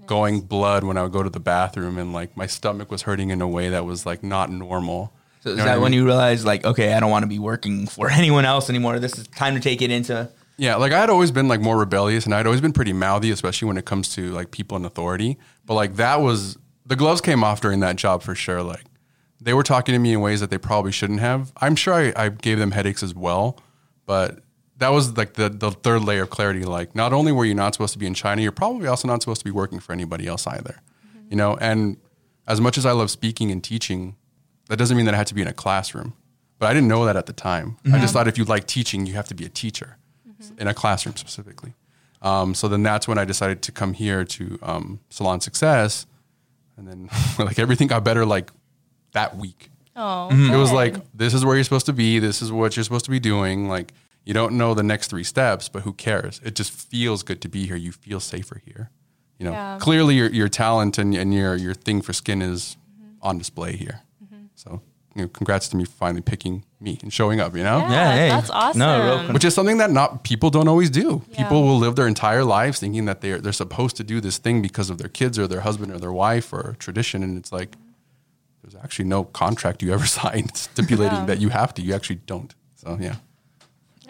going 0.06 0.40
blood 0.40 0.84
when 0.84 0.96
I 0.96 1.02
would 1.02 1.12
go 1.12 1.22
to 1.22 1.30
the 1.30 1.40
bathroom, 1.40 1.98
and 1.98 2.12
like 2.12 2.36
my 2.36 2.46
stomach 2.46 2.90
was 2.90 3.02
hurting 3.02 3.30
in 3.30 3.40
a 3.40 3.48
way 3.48 3.68
that 3.70 3.84
was 3.84 4.04
like 4.06 4.22
not 4.22 4.50
normal. 4.50 5.12
So 5.40 5.50
is 5.50 5.56
know 5.56 5.64
what 5.64 5.68
that 5.68 5.74
I 5.74 5.78
when 5.78 5.90
mean? 5.92 6.00
you 6.00 6.06
realized, 6.06 6.44
like, 6.44 6.64
okay, 6.64 6.92
I 6.92 7.00
don't 7.00 7.10
want 7.10 7.24
to 7.24 7.28
be 7.28 7.38
working 7.38 7.86
for 7.86 8.10
anyone 8.10 8.44
else 8.44 8.70
anymore? 8.70 8.98
This 8.98 9.18
is 9.18 9.26
time 9.28 9.54
to 9.54 9.60
take 9.60 9.82
it 9.82 9.90
into. 9.90 10.28
Yeah, 10.58 10.76
like 10.76 10.92
I 10.92 11.00
had 11.00 11.10
always 11.10 11.30
been 11.30 11.48
like 11.48 11.60
more 11.60 11.78
rebellious 11.78 12.24
and 12.24 12.34
I'd 12.34 12.46
always 12.46 12.60
been 12.60 12.72
pretty 12.72 12.92
mouthy, 12.92 13.30
especially 13.30 13.66
when 13.66 13.76
it 13.76 13.84
comes 13.84 14.14
to 14.14 14.30
like 14.32 14.50
people 14.50 14.76
in 14.76 14.84
authority. 14.84 15.38
But 15.66 15.74
like 15.74 15.96
that 15.96 16.20
was 16.20 16.58
the 16.86 16.94
gloves 16.94 17.20
came 17.20 17.42
off 17.42 17.60
during 17.60 17.80
that 17.80 17.96
job 17.96 18.22
for 18.22 18.34
sure. 18.34 18.62
Like 18.62 18.84
they 19.40 19.54
were 19.54 19.62
talking 19.64 19.92
to 19.94 19.98
me 19.98 20.12
in 20.12 20.20
ways 20.20 20.40
that 20.40 20.50
they 20.50 20.58
probably 20.58 20.92
shouldn't 20.92 21.20
have. 21.20 21.52
I'm 21.56 21.74
sure 21.74 21.94
I, 21.94 22.12
I 22.14 22.28
gave 22.28 22.58
them 22.58 22.70
headaches 22.70 23.02
as 23.02 23.14
well, 23.14 23.58
but 24.06 24.40
that 24.82 24.90
was 24.90 25.16
like 25.16 25.34
the, 25.34 25.48
the 25.48 25.70
third 25.70 26.02
layer 26.02 26.22
of 26.24 26.30
clarity. 26.30 26.64
Like 26.64 26.94
not 26.94 27.12
only 27.12 27.32
were 27.32 27.44
you 27.44 27.54
not 27.54 27.74
supposed 27.74 27.92
to 27.92 27.98
be 27.98 28.06
in 28.06 28.14
China, 28.14 28.42
you're 28.42 28.52
probably 28.52 28.88
also 28.88 29.06
not 29.08 29.22
supposed 29.22 29.40
to 29.40 29.44
be 29.44 29.50
working 29.50 29.78
for 29.80 29.92
anybody 29.92 30.26
else 30.26 30.46
either. 30.46 30.80
You 31.30 31.36
know, 31.36 31.56
and 31.56 31.96
as 32.46 32.60
much 32.60 32.76
as 32.76 32.84
I 32.84 32.92
love 32.92 33.10
speaking 33.10 33.50
and 33.50 33.62
teaching, 33.62 34.16
that 34.68 34.76
doesn't 34.78 34.96
mean 34.96 35.06
that 35.06 35.14
I 35.14 35.18
had 35.18 35.28
to 35.28 35.34
be 35.34 35.42
in 35.42 35.48
a 35.48 35.52
classroom. 35.52 36.14
But 36.58 36.66
I 36.70 36.74
didn't 36.74 36.88
know 36.88 37.04
that 37.06 37.16
at 37.16 37.26
the 37.26 37.32
time. 37.32 37.76
I 37.92 37.98
just 38.00 38.12
thought 38.12 38.28
if 38.28 38.36
you 38.38 38.44
like 38.44 38.66
teaching, 38.66 39.06
you 39.06 39.14
have 39.14 39.26
to 39.28 39.34
be 39.34 39.44
a 39.44 39.48
teacher 39.48 39.96
in 40.58 40.66
a 40.68 40.74
classroom 40.74 41.16
specifically. 41.16 41.74
Um, 42.20 42.54
so 42.54 42.68
then 42.68 42.82
that's 42.82 43.06
when 43.08 43.18
I 43.18 43.24
decided 43.24 43.62
to 43.62 43.72
come 43.72 43.94
here 43.94 44.24
to 44.24 44.58
um, 44.62 45.00
Salon 45.10 45.40
Success, 45.40 46.06
and 46.76 46.86
then 46.86 47.08
like 47.38 47.58
everything 47.58 47.88
got 47.88 48.04
better 48.04 48.24
like 48.26 48.50
that 49.12 49.36
week. 49.36 49.70
Oh, 49.94 50.28
It 50.30 50.56
was 50.56 50.72
like 50.72 50.94
this 51.14 51.34
is 51.34 51.44
where 51.44 51.54
you're 51.56 51.64
supposed 51.64 51.86
to 51.86 51.92
be. 51.92 52.18
This 52.18 52.42
is 52.42 52.50
what 52.50 52.76
you're 52.76 52.84
supposed 52.84 53.04
to 53.04 53.10
be 53.10 53.20
doing. 53.20 53.68
Like 53.68 53.92
you 54.24 54.34
don't 54.34 54.56
know 54.56 54.74
the 54.74 54.82
next 54.82 55.08
three 55.08 55.24
steps, 55.24 55.68
but 55.68 55.82
who 55.82 55.92
cares? 55.92 56.40
It 56.44 56.54
just 56.54 56.70
feels 56.70 57.22
good 57.22 57.40
to 57.42 57.48
be 57.48 57.66
here. 57.66 57.76
You 57.76 57.92
feel 57.92 58.20
safer 58.20 58.60
here. 58.64 58.90
You 59.38 59.46
know, 59.46 59.52
Yeah. 59.52 59.78
clearly 59.80 60.14
your 60.14 60.30
your 60.30 60.48
talent 60.48 60.98
and, 60.98 61.14
and 61.14 61.34
your 61.34 61.56
your 61.56 61.74
thing 61.74 62.02
for 62.02 62.12
skin 62.12 62.40
is 62.42 62.76
mm-hmm. 63.00 63.14
on 63.28 63.38
display 63.38 63.76
here. 63.76 64.00
Mm-hmm. 64.24 64.44
So 64.54 64.80
you 65.14 65.22
know, 65.22 65.28
congrats 65.28 65.68
to 65.68 65.76
me 65.76 65.84
for 65.84 65.90
finally 65.92 66.22
picking 66.22 66.64
me 66.80 66.98
and 67.02 67.12
showing 67.12 67.40
up. 67.40 67.54
You 67.56 67.64
know. 67.64 67.78
Yeah, 67.78 67.90
Yeah, 67.92 68.14
hey. 68.14 68.28
that's 68.28 68.50
awesome. 68.50 68.78
No, 68.78 69.04
real 69.04 69.16
con- 69.26 69.32
which 69.34 69.44
is 69.44 69.54
something 69.54 69.78
that 69.78 69.90
not 69.90 70.22
people 70.22 70.50
don't 70.50 70.68
always 70.68 70.88
do. 70.90 71.22
Yeah. 71.30 71.42
People 71.42 71.64
will 71.64 71.78
live 71.78 71.96
their 71.96 72.06
entire 72.06 72.44
lives 72.44 72.78
thinking 72.78 73.04
that 73.06 73.20
they're 73.20 73.38
they're 73.40 73.52
supposed 73.64 73.96
to 73.96 74.04
do 74.04 74.20
this 74.20 74.38
thing 74.38 74.62
because 74.62 74.88
of 74.90 74.98
their 74.98 75.08
kids 75.10 75.38
or 75.38 75.46
their 75.48 75.60
husband 75.62 75.92
or 75.92 75.98
their 75.98 76.12
wife 76.12 76.52
or 76.52 76.76
tradition, 76.78 77.22
and 77.24 77.36
it's 77.36 77.52
like 77.52 77.76
there's 78.62 78.76
actually 78.76 79.06
no 79.08 79.24
contract 79.24 79.82
you 79.82 79.92
ever 79.92 80.06
signed 80.20 80.56
stipulating 80.56 81.18
Yeah. 81.18 81.26
that 81.26 81.40
you 81.40 81.48
have 81.48 81.74
to. 81.74 81.82
You 81.82 81.94
actually 81.94 82.20
don't. 82.26 82.54
So 82.76 82.96
yeah, 83.00 83.16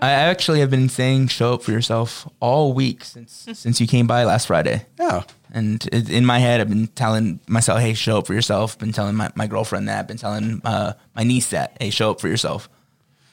I 0.00 0.10
actually 0.10 0.60
have 0.60 0.70
been 0.70 0.88
saying 0.88 1.28
show 1.28 1.54
up 1.54 1.62
for 1.62 1.70
yourself 1.72 2.28
all 2.40 2.72
week 2.72 3.04
since 3.04 3.46
since 3.52 3.80
you 3.80 3.86
came 3.86 4.06
by 4.06 4.24
last 4.24 4.46
Friday. 4.46 4.86
yeah, 4.98 5.22
And 5.52 5.86
it, 5.92 6.08
in 6.10 6.24
my 6.26 6.38
head, 6.38 6.60
I've 6.60 6.68
been 6.68 6.88
telling 6.88 7.40
myself, 7.46 7.80
"Hey, 7.80 7.94
show 7.94 8.18
up 8.18 8.26
for 8.26 8.34
yourself." 8.34 8.78
Been 8.78 8.92
telling 8.92 9.14
my, 9.14 9.30
my 9.34 9.46
girlfriend 9.46 9.88
that. 9.88 10.08
Been 10.08 10.16
telling 10.16 10.60
uh, 10.64 10.94
my 11.14 11.22
niece 11.24 11.50
that, 11.50 11.76
"Hey, 11.80 11.90
show 11.90 12.10
up 12.10 12.20
for 12.20 12.28
yourself." 12.28 12.68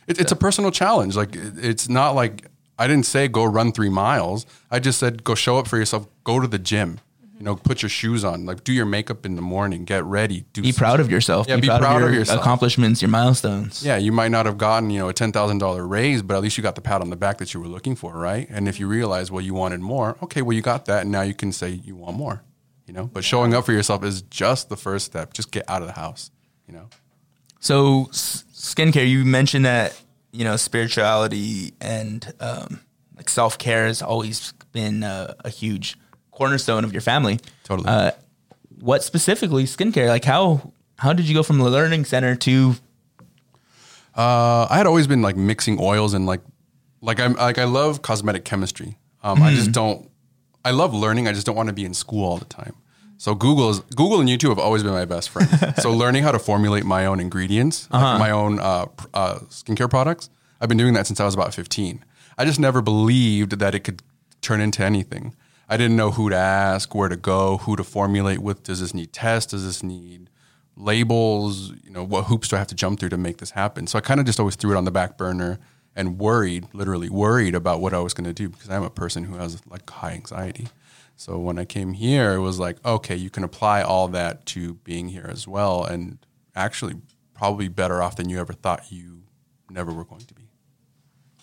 it, 0.08 0.20
it's 0.20 0.32
a 0.32 0.36
personal 0.36 0.72
challenge. 0.72 1.16
Like 1.16 1.36
it- 1.36 1.54
it's 1.64 1.88
not 1.90 2.14
like 2.16 2.48
I 2.78 2.88
didn't 2.88 3.06
say 3.06 3.28
go 3.28 3.46
run 3.46 3.72
three 3.72 3.90
miles. 3.90 4.46
I 4.72 4.80
just 4.80 5.00
said 5.00 5.24
go 5.24 5.36
show 5.36 5.58
up 5.58 5.68
for 5.68 5.78
yourself. 5.78 6.08
Go 6.24 6.40
to 6.40 6.48
the 6.48 6.60
gym. 6.60 7.00
You 7.40 7.46
know, 7.46 7.56
put 7.56 7.82
your 7.82 7.90
shoes 7.90 8.26
on. 8.26 8.46
Like 8.46 8.66
do 8.66 8.74
your 8.74 8.86
makeup 8.86 9.26
in 9.26 9.36
the 9.38 9.42
morning. 9.42 9.86
Get 9.86 10.04
ready. 10.04 10.44
Do 10.52 10.62
Be 10.62 10.74
proud 10.74 11.00
of 11.00 11.10
yourself. 11.10 11.48
Yeah, 11.48 11.56
be 11.56 11.68
proud 11.68 12.02
of 12.02 12.08
of 12.08 12.12
your 12.12 12.20
yourself. 12.20 12.42
accomplishments, 12.42 13.02
your 13.02 13.08
milestones. 13.10 13.82
Yeah, 13.82 13.96
you 13.96 14.12
might 14.12 14.28
not 14.32 14.46
have 14.46 14.58
gotten, 14.58 14.90
you 14.90 15.00
know, 15.00 15.08
a 15.08 15.14
ten 15.14 15.32
thousand 15.32 15.60
dollar 15.60 15.88
raise, 15.88 16.22
but 16.22 16.36
at 16.36 16.42
least 16.44 16.58
you 16.58 16.64
got 16.64 16.76
the 16.76 16.82
pat 16.82 17.00
on 17.00 17.10
the 17.10 17.16
back 17.16 17.38
that 17.38 17.54
you 17.54 17.62
were 17.62 17.68
looking 17.70 17.96
for, 17.96 18.14
right? 18.14 18.46
And 18.50 18.68
if 18.68 18.78
you 18.78 18.88
realize, 18.88 19.32
well, 19.32 19.42
you 19.42 19.54
wanted 19.54 19.80
more, 19.80 20.18
okay, 20.22 20.42
well, 20.42 20.54
you 20.54 20.62
got 20.62 20.86
that, 20.88 21.04
and 21.04 21.12
now 21.14 21.22
you 21.22 21.34
can 21.34 21.54
say 21.54 21.70
you 21.70 21.96
want 21.96 22.18
more, 22.18 22.44
you 22.86 22.94
know. 22.94 23.06
But 23.08 23.24
showing 23.24 23.54
up 23.54 23.66
for 23.66 23.72
yourself 23.72 24.04
is 24.04 24.22
just 24.24 24.68
the 24.68 24.76
first 24.78 25.06
step. 25.06 25.32
Just 25.32 25.52
get 25.52 25.64
out 25.70 25.82
of 25.82 25.88
the 25.88 25.94
house, 25.94 26.32
you 26.68 26.74
know. 26.74 26.90
So, 27.62 28.08
s- 28.10 28.44
skincare. 28.54 29.08
You 29.10 29.24
mentioned 29.24 29.64
that 29.64 29.98
you 30.34 30.44
know 30.44 30.58
spirituality 30.58 31.74
and 31.80 32.34
um, 32.42 32.82
like 33.16 33.30
self 33.30 33.58
care 33.58 33.88
has 33.88 34.02
always 34.02 34.54
been 34.74 35.04
uh, 35.04 35.34
a 35.46 35.50
huge 35.50 35.98
cornerstone 36.40 36.86
of 36.86 36.94
your 36.94 37.02
family. 37.02 37.38
Totally. 37.66 37.88
Uh, 37.90 38.12
what 38.80 39.04
specifically 39.04 39.66
skincare? 39.66 40.08
Like 40.08 40.24
how 40.24 40.72
how 40.98 41.12
did 41.14 41.28
you 41.28 41.36
go 41.36 41.44
from 41.44 41.58
the 41.58 41.70
learning 41.70 42.06
center 42.06 42.34
to 42.48 42.76
Uh, 44.16 44.66
I 44.70 44.78
had 44.78 44.88
always 44.88 45.08
been 45.08 45.22
like 45.22 45.38
mixing 45.38 45.78
oils 45.80 46.14
and 46.14 46.26
like, 46.26 46.42
like 47.02 47.20
I'm 47.20 47.34
like 47.34 47.58
I 47.58 47.66
love 47.66 48.02
cosmetic 48.02 48.44
chemistry. 48.46 48.98
Um, 49.22 49.44
I 49.44 49.54
just 49.54 49.72
don't. 49.72 50.10
I 50.64 50.72
love 50.72 50.94
learning. 50.94 51.28
I 51.28 51.34
just 51.34 51.46
don't 51.46 51.56
want 51.56 51.68
to 51.68 51.76
be 51.76 51.86
in 51.86 51.94
school 51.94 52.24
all 52.30 52.38
the 52.38 52.46
time. 52.46 52.76
So 53.18 53.36
Google 53.36 53.70
is 53.70 53.80
Google 54.02 54.20
and 54.22 54.30
YouTube 54.30 54.50
have 54.50 54.60
always 54.60 54.82
been 54.84 54.94
my 54.94 55.06
best 55.06 55.30
friends. 55.30 55.52
so 55.84 55.92
learning 55.92 56.24
how 56.24 56.32
to 56.32 56.40
formulate 56.40 56.86
my 56.86 57.06
own 57.06 57.20
ingredients, 57.20 57.88
like 57.92 58.20
my 58.20 58.32
own 58.32 58.60
uh, 58.60 58.86
uh, 59.14 59.40
skincare 59.50 59.90
products, 59.90 60.30
I've 60.62 60.70
been 60.70 60.78
doing 60.78 60.94
that 60.94 61.06
since 61.06 61.20
I 61.20 61.26
was 61.26 61.34
about 61.34 61.54
15. 61.54 62.04
I 62.38 62.46
just 62.46 62.60
never 62.60 62.82
believed 62.82 63.60
that 63.60 63.76
it 63.76 63.82
could 63.84 64.02
turn 64.42 64.62
into 64.62 64.84
anything. 64.86 65.36
I 65.72 65.78
didn't 65.78 65.98
know 65.98 66.10
who 66.10 66.32
to 66.32 66.36
ask, 66.36 66.96
where 66.96 67.10
to 67.10 67.16
go, 67.16 67.58
who 67.58 67.76
to 67.76 67.84
formulate 67.84 68.40
with. 68.40 68.64
Does 68.64 68.82
this 68.82 68.94
need 68.94 69.14
tests? 69.14 69.52
Does 69.52 69.64
this 69.66 69.84
need 69.84 70.32
labels? 70.76 71.72
You 71.84 71.92
know, 71.92 72.04
what 72.04 72.26
hoops 72.26 72.48
do 72.48 72.56
I 72.56 72.60
have 72.60 72.68
to 72.70 72.76
jump 72.76 73.00
through 73.00 73.10
to 73.10 73.18
make 73.18 73.38
this 73.38 73.52
happen? 73.52 73.86
So 73.86 74.00
I 74.00 74.02
kind 74.02 74.20
of 74.20 74.26
just 74.26 74.40
always 74.40 74.56
threw 74.56 74.74
it 74.74 74.78
on 74.78 74.86
the 74.86 74.92
back 74.92 75.16
burner 75.16 75.60
and 75.96 76.18
worried, 76.18 76.68
literally 76.74 77.10
worried 77.10 77.54
about 77.54 77.82
what 77.82 77.94
I 77.94 78.00
was 78.00 78.16
going 78.16 78.26
to 78.26 78.34
do 78.34 78.50
because 78.50 78.70
I'm 78.70 78.84
a 78.84 78.90
person 78.90 79.26
who 79.26 79.36
has 79.36 79.62
like 79.68 79.88
high 79.88 80.14
anxiety. 80.14 80.70
So 81.16 81.38
when 81.38 81.60
I 81.60 81.66
came 81.66 81.94
here, 81.94 82.34
it 82.34 82.40
was 82.40 82.60
like, 82.60 82.84
okay, 82.86 83.16
you 83.16 83.30
can 83.30 83.44
apply 83.44 83.82
all 83.82 84.08
that 84.08 84.46
to 84.48 84.76
being 84.76 85.10
here 85.10 85.28
as 85.30 85.48
well, 85.48 85.84
and 85.84 86.18
actually 86.56 86.96
probably 87.34 87.68
better 87.68 88.02
off 88.02 88.16
than 88.16 88.30
you 88.30 88.40
ever 88.40 88.54
thought 88.54 88.92
you 88.92 89.24
never 89.70 89.94
were 89.94 90.06
going 90.06 90.22
to 90.22 90.34
be. 90.34 90.49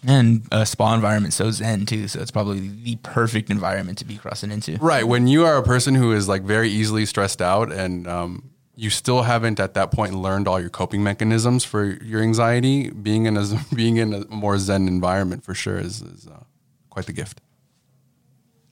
And 0.06 0.46
a 0.52 0.64
spa 0.64 0.94
environment 0.94 1.34
so 1.34 1.50
zen 1.50 1.84
too, 1.84 2.06
so 2.06 2.20
it's 2.20 2.30
probably 2.30 2.68
the 2.68 2.96
perfect 3.02 3.50
environment 3.50 3.98
to 3.98 4.04
be 4.04 4.16
crossing 4.16 4.52
into. 4.52 4.76
Right. 4.76 5.06
When 5.06 5.26
you 5.26 5.44
are 5.44 5.56
a 5.56 5.62
person 5.62 5.96
who 5.96 6.12
is 6.12 6.28
like 6.28 6.42
very 6.42 6.70
easily 6.70 7.06
stressed 7.06 7.42
out 7.42 7.72
and 7.72 8.06
um, 8.06 8.50
you 8.76 8.88
still 8.90 9.22
haven't 9.22 9.58
at 9.58 9.74
that 9.74 9.90
point 9.90 10.14
learned 10.14 10.46
all 10.46 10.60
your 10.60 10.70
coping 10.70 11.02
mechanisms 11.02 11.64
for 11.64 11.84
your 12.04 12.22
anxiety, 12.22 12.90
being 12.90 13.26
in 13.26 13.36
a 13.36 13.46
being 13.74 13.96
in 13.96 14.14
a 14.14 14.24
more 14.28 14.58
zen 14.58 14.86
environment 14.86 15.42
for 15.42 15.54
sure 15.54 15.78
is, 15.78 16.02
is 16.02 16.28
uh, 16.28 16.44
quite 16.88 17.06
the 17.06 17.12
gift. 17.12 17.40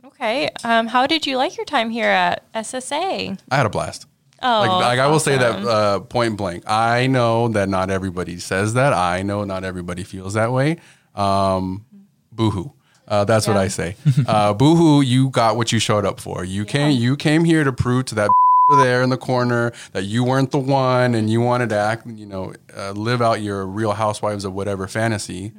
Okay. 0.05 0.51
Um, 0.63 0.87
how 0.87 1.07
did 1.07 1.27
you 1.27 1.37
like 1.37 1.57
your 1.57 1.67
time 1.67 1.91
here 1.91 2.09
at 2.09 2.51
SSA? 2.55 3.39
I 3.51 3.57
had 3.57 3.67
a 3.67 3.71
blast. 3.71 4.07
Oh, 4.43 4.61
like, 4.61 4.71
like 4.71 4.99
I 4.99 5.07
will 5.07 5.21
say 5.21 5.39
that 5.39 5.65
uh, 5.65 6.01
point 6.01 6.37
blank. 6.37 6.65
I 6.67 7.07
know 7.07 7.49
that 7.49 7.69
not 7.69 7.91
everybody 7.91 8.39
says 8.39 8.75
that. 8.75 8.93
I 8.93 9.23
know 9.23 9.45
not 9.45 9.65
everybody 9.65 10.05
feels 10.05 10.35
that 10.35 10.53
way. 10.53 10.77
Um, 11.15 11.85
boohoo. 12.33 12.71
Uh, 13.07 13.25
that's 13.25 13.47
what 13.47 13.57
I 13.59 13.69
say. 13.69 13.97
Uh, 14.27 14.55
boohoo, 14.55 15.03
you 15.03 15.29
got 15.31 15.57
what 15.57 15.73
you 15.73 15.79
showed 15.79 16.07
up 16.07 16.21
for. 16.21 16.45
You 16.45 16.65
came. 16.65 16.91
You 16.93 17.17
came 17.17 17.45
here 17.45 17.63
to 17.65 17.73
prove 17.73 18.07
to 18.07 18.15
that 18.15 18.31
there 18.79 19.03
in 19.03 19.11
the 19.11 19.19
corner 19.19 19.73
that 19.93 20.05
you 20.05 20.25
weren't 20.25 20.51
the 20.51 20.59
one, 20.59 21.15
and 21.15 21.29
you 21.29 21.41
wanted 21.43 21.69
to 21.69 21.77
act. 21.77 22.07
You 22.07 22.25
know, 22.27 22.55
uh, 22.77 22.93
live 22.93 23.21
out 23.21 23.43
your 23.43 23.67
Real 23.67 23.93
Housewives 23.93 24.45
of 24.47 24.55
whatever 24.55 24.89
fantasy. 24.89 25.53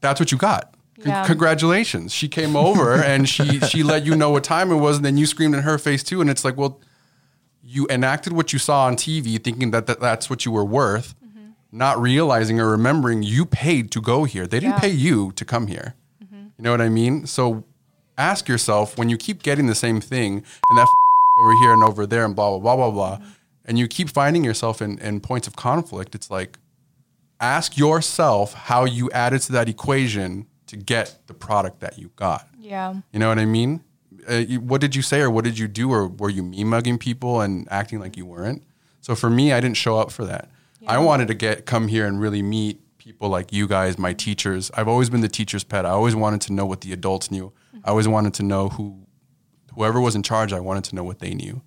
That's 0.00 0.20
what 0.20 0.30
you 0.32 0.38
got. 0.38 0.74
Con- 1.00 1.08
Yeah. 1.08 1.26
Congratulations. 1.26 2.12
She 2.14 2.28
came 2.28 2.54
over 2.56 2.94
and 3.02 3.28
she 3.28 3.58
she 3.60 3.82
let 3.82 4.06
you 4.06 4.14
know 4.14 4.30
what 4.30 4.44
time 4.44 4.70
it 4.70 4.76
was, 4.76 4.96
and 4.96 5.04
then 5.04 5.16
you 5.16 5.26
screamed 5.26 5.54
in 5.56 5.62
her 5.62 5.78
face 5.78 6.04
too. 6.04 6.20
And 6.20 6.30
it's 6.30 6.44
like, 6.44 6.56
well, 6.56 6.80
you 7.64 7.86
enacted 7.90 8.32
what 8.32 8.52
you 8.52 8.58
saw 8.60 8.86
on 8.86 8.94
TV, 8.96 9.42
thinking 9.42 9.72
that, 9.72 9.86
that 9.88 10.00
that's 10.00 10.30
what 10.30 10.44
you 10.46 10.52
were 10.52 10.64
worth, 10.64 11.14
not 11.72 12.00
realizing 12.00 12.58
or 12.60 12.68
remembering 12.70 13.22
you 13.22 13.44
paid 13.44 13.90
to 13.92 14.00
go 14.00 14.24
here. 14.24 14.46
They 14.46 14.60
didn't 14.60 14.74
Yeah. 14.76 14.80
pay 14.80 14.90
you 14.90 15.32
to 15.32 15.44
come 15.44 15.66
here. 15.66 15.94
You 16.30 16.64
know 16.64 16.72
what 16.72 16.80
I 16.80 16.88
mean? 16.88 17.24
So 17.26 17.62
ask 18.16 18.48
yourself 18.48 18.98
when 18.98 19.08
you 19.08 19.16
keep 19.16 19.42
getting 19.44 19.66
the 19.68 19.76
same 19.76 20.00
thing 20.00 20.42
and 20.70 20.78
that 20.78 20.88
over 21.40 21.52
here 21.62 21.72
and 21.72 21.84
over 21.84 22.04
there 22.04 22.24
and 22.24 22.34
blah 22.34 22.50
blah 22.50 22.58
blah 22.58 22.76
blah 22.76 22.90
blah, 22.90 23.26
and 23.64 23.78
you 23.78 23.86
keep 23.86 24.08
finding 24.10 24.42
yourself 24.44 24.82
in, 24.82 24.98
in 24.98 25.20
points 25.20 25.46
of 25.46 25.54
conflict. 25.54 26.16
It's 26.16 26.30
like 26.30 26.58
ask 27.40 27.76
yourself 27.78 28.54
how 28.54 28.84
you 28.84 29.08
added 29.12 29.40
to 29.42 29.52
that 29.52 29.68
equation 29.68 30.46
to 30.66 30.76
get 30.76 31.16
the 31.28 31.34
product 31.34 31.78
that 31.80 31.96
you 31.98 32.10
got. 32.16 32.48
Yeah. 32.58 32.94
You 33.12 33.20
know 33.20 33.28
what 33.28 33.38
I 33.38 33.44
mean? 33.46 33.82
Uh, 34.28 34.34
you, 34.34 34.60
what 34.60 34.80
did 34.80 34.96
you 34.96 35.02
say 35.02 35.20
or 35.20 35.30
what 35.30 35.44
did 35.44 35.56
you 35.58 35.68
do 35.68 35.92
or 35.92 36.08
were 36.08 36.28
you 36.30 36.42
me 36.42 36.64
mugging 36.64 36.98
people 36.98 37.40
and 37.40 37.68
acting 37.70 38.00
like 38.00 38.16
you 38.16 38.26
weren't? 38.26 38.62
So 39.00 39.14
for 39.14 39.30
me, 39.30 39.52
I 39.52 39.60
didn't 39.60 39.76
show 39.76 39.96
up 39.98 40.10
for 40.10 40.24
that. 40.24 40.50
I 40.86 40.98
wanted 40.98 41.28
to 41.28 41.34
get 41.34 41.66
come 41.66 41.88
here 41.88 42.06
and 42.06 42.20
really 42.20 42.42
meet 42.42 42.80
people 42.98 43.28
like 43.28 43.52
you 43.52 43.66
guys, 43.66 43.98
my 43.98 44.12
teachers. 44.12 44.70
I've 44.74 44.88
always 44.88 45.10
been 45.10 45.20
the 45.22 45.28
teacher's 45.28 45.64
pet. 45.64 45.86
I 45.86 45.90
always 45.90 46.14
wanted 46.14 46.40
to 46.42 46.52
know 46.52 46.66
what 46.66 46.82
the 46.82 46.92
adults 46.92 47.30
knew. 47.30 47.52
I 47.84 47.90
always 47.90 48.06
wanted 48.06 48.34
to 48.34 48.42
know 48.42 48.68
who 48.68 49.06
whoever 49.74 50.00
was 50.00 50.16
in 50.16 50.22
charge, 50.22 50.52
I 50.52 50.60
wanted 50.60 50.84
to 50.84 50.96
know 50.96 51.04
what 51.04 51.20
they 51.20 51.34
knew. 51.34 51.62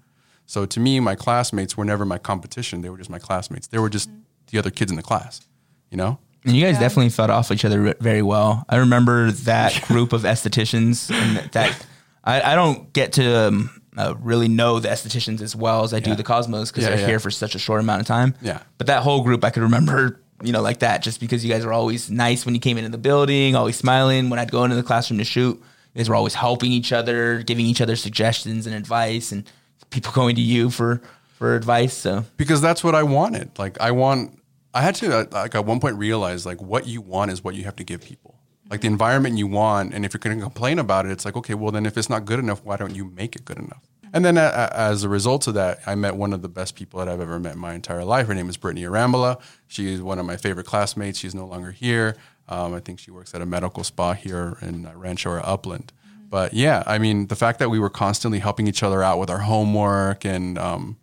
So 0.45 0.65
to 0.65 0.79
me, 0.81 0.99
my 0.99 1.15
classmates 1.15 1.77
were 1.77 1.85
never 1.85 2.03
my 2.05 2.17
competition. 2.17 2.81
They 2.81 2.89
were 2.89 2.97
just 2.97 3.09
my 3.09 3.19
classmates. 3.19 3.67
They 3.67 3.79
were 3.79 3.89
just 3.89 4.09
the 4.47 4.57
other 4.59 4.69
kids 4.69 4.91
in 4.91 4.97
the 4.97 5.03
class, 5.03 5.47
you 5.89 5.97
know? 5.97 6.19
And 6.43 6.55
you 6.55 6.65
guys 6.65 6.77
definitely 6.77 7.09
fed 7.09 7.29
off 7.29 7.51
each 7.51 7.63
other 7.63 7.95
very 8.01 8.21
well. 8.21 8.65
I 8.67 8.77
remember 8.77 9.31
that 9.31 9.81
group 9.87 10.11
of 10.11 10.23
estheticians, 10.23 11.09
and 11.09 11.49
that 11.51 11.85
I, 12.23 12.41
I 12.41 12.55
don't 12.55 12.91
get 12.91 13.13
to 13.13 13.47
um, 13.47 13.80
uh, 13.97 14.15
really 14.19 14.47
know 14.47 14.79
the 14.79 14.87
estheticians 14.87 15.41
as 15.41 15.55
well 15.55 15.83
as 15.83 15.93
I 15.93 15.99
do 15.99 16.15
the 16.15 16.23
Cosmos 16.23 16.71
because 16.71 16.85
Yeah, 16.85 16.95
they're 16.95 17.07
here 17.07 17.19
for 17.19 17.31
such 17.31 17.55
a 17.55 17.59
short 17.59 17.81
amount 17.81 18.01
of 18.01 18.07
time. 18.07 18.35
Yeah. 18.41 18.61
But 18.77 18.87
that 18.87 19.03
whole 19.03 19.23
group, 19.23 19.43
I 19.43 19.49
could 19.49 19.63
remember, 19.63 20.21
you 20.41 20.51
know, 20.53 20.61
like 20.61 20.79
that, 20.79 21.01
just 21.03 21.19
because 21.19 21.43
you 21.43 21.51
guys 21.51 21.65
were 21.65 21.73
always 21.73 22.09
nice 22.09 22.45
when 22.45 22.55
you 22.55 22.61
came 22.61 22.77
into 22.77 22.89
the 22.89 22.97
building, 22.97 23.55
always 23.55 23.75
smiling. 23.75 24.29
When 24.29 24.39
I'd 24.39 24.51
go 24.51 24.63
into 24.63 24.75
the 24.75 24.83
classroom 24.83 25.17
to 25.19 25.25
shoot, 25.25 25.57
you 25.93 25.99
guys 25.99 26.09
were 26.09 26.15
always 26.15 26.33
helping 26.33 26.71
each 26.71 26.93
other, 26.93 27.43
giving 27.43 27.65
each 27.65 27.81
other 27.81 27.95
suggestions 27.95 28.65
and 28.65 28.75
advice, 28.75 29.31
and 29.31 29.43
people 29.89 30.11
going 30.13 30.35
to 30.35 30.41
you 30.41 30.69
for 30.69 31.01
for 31.37 31.55
advice. 31.55 31.95
So 31.95 32.23
because 32.37 32.61
that's 32.61 32.83
what 32.83 32.95
I 32.95 33.03
wanted. 33.03 33.57
Like 33.59 33.79
I 33.81 33.91
want, 33.91 34.39
I 34.73 34.81
had 34.81 34.95
to 34.95 35.19
uh, 35.19 35.25
like 35.31 35.55
at 35.55 35.65
one 35.65 35.79
point 35.79 35.97
realize 35.97 36.45
like 36.45 36.61
what 36.61 36.87
you 36.87 37.01
want 37.01 37.31
is 37.31 37.43
what 37.43 37.55
you 37.55 37.65
have 37.65 37.75
to 37.77 37.83
give 37.83 38.01
people. 38.01 38.35
Like 38.71 38.81
the 38.81 38.87
environment 38.87 39.37
you 39.37 39.47
want, 39.47 39.93
and 39.93 40.05
if 40.05 40.13
you're 40.13 40.19
going 40.19 40.37
to 40.37 40.43
complain 40.43 40.79
about 40.79 41.05
it, 41.05 41.11
it's 41.11 41.25
like 41.25 41.35
okay, 41.35 41.53
well 41.53 41.71
then 41.71 41.85
if 41.85 41.97
it's 41.97 42.09
not 42.09 42.25
good 42.25 42.39
enough, 42.39 42.63
why 42.63 42.77
don't 42.77 42.95
you 42.95 43.05
make 43.05 43.35
it 43.35 43.45
good 43.45 43.59
enough? 43.59 43.85
And 44.13 44.25
then 44.25 44.37
uh, 44.37 44.69
as 44.73 45.03
a 45.03 45.09
result 45.09 45.47
of 45.47 45.53
that, 45.53 45.79
I 45.85 45.95
met 45.95 46.15
one 46.15 46.33
of 46.33 46.41
the 46.41 46.49
best 46.49 46.75
people 46.75 46.99
that 46.99 47.07
I've 47.07 47.21
ever 47.21 47.39
met 47.39 47.53
in 47.53 47.59
my 47.59 47.73
entire 47.73 48.03
life. 48.03 48.27
Her 48.27 48.35
name 48.35 48.49
is 48.49 48.57
Brittany 48.57 48.83
Arambola. 48.83 49.41
She 49.67 49.93
is 49.93 50.01
one 50.01 50.19
of 50.19 50.25
my 50.25 50.37
favorite 50.37 50.65
classmates. 50.65 51.19
She's 51.19 51.35
no 51.35 51.45
longer 51.45 51.71
here. 51.71 52.17
Um, 52.49 52.73
I 52.73 52.79
think 52.79 52.99
she 52.99 53.11
works 53.11 53.33
at 53.33 53.41
a 53.41 53.45
medical 53.45 53.83
spa 53.83 54.13
here 54.13 54.57
in 54.61 54.85
uh, 54.85 54.93
Rancho 54.95 55.29
or 55.29 55.45
Upland. 55.45 55.93
But 56.29 56.53
yeah, 56.53 56.83
I 56.87 56.97
mean, 56.97 57.27
the 57.27 57.35
fact 57.35 57.59
that 57.59 57.69
we 57.69 57.79
were 57.79 57.89
constantly 57.89 58.39
helping 58.39 58.67
each 58.67 58.83
other 58.83 59.03
out 59.03 59.19
with 59.19 59.29
our 59.29 59.39
homework 59.39 60.25
and 60.25 60.57
um, 60.57 60.97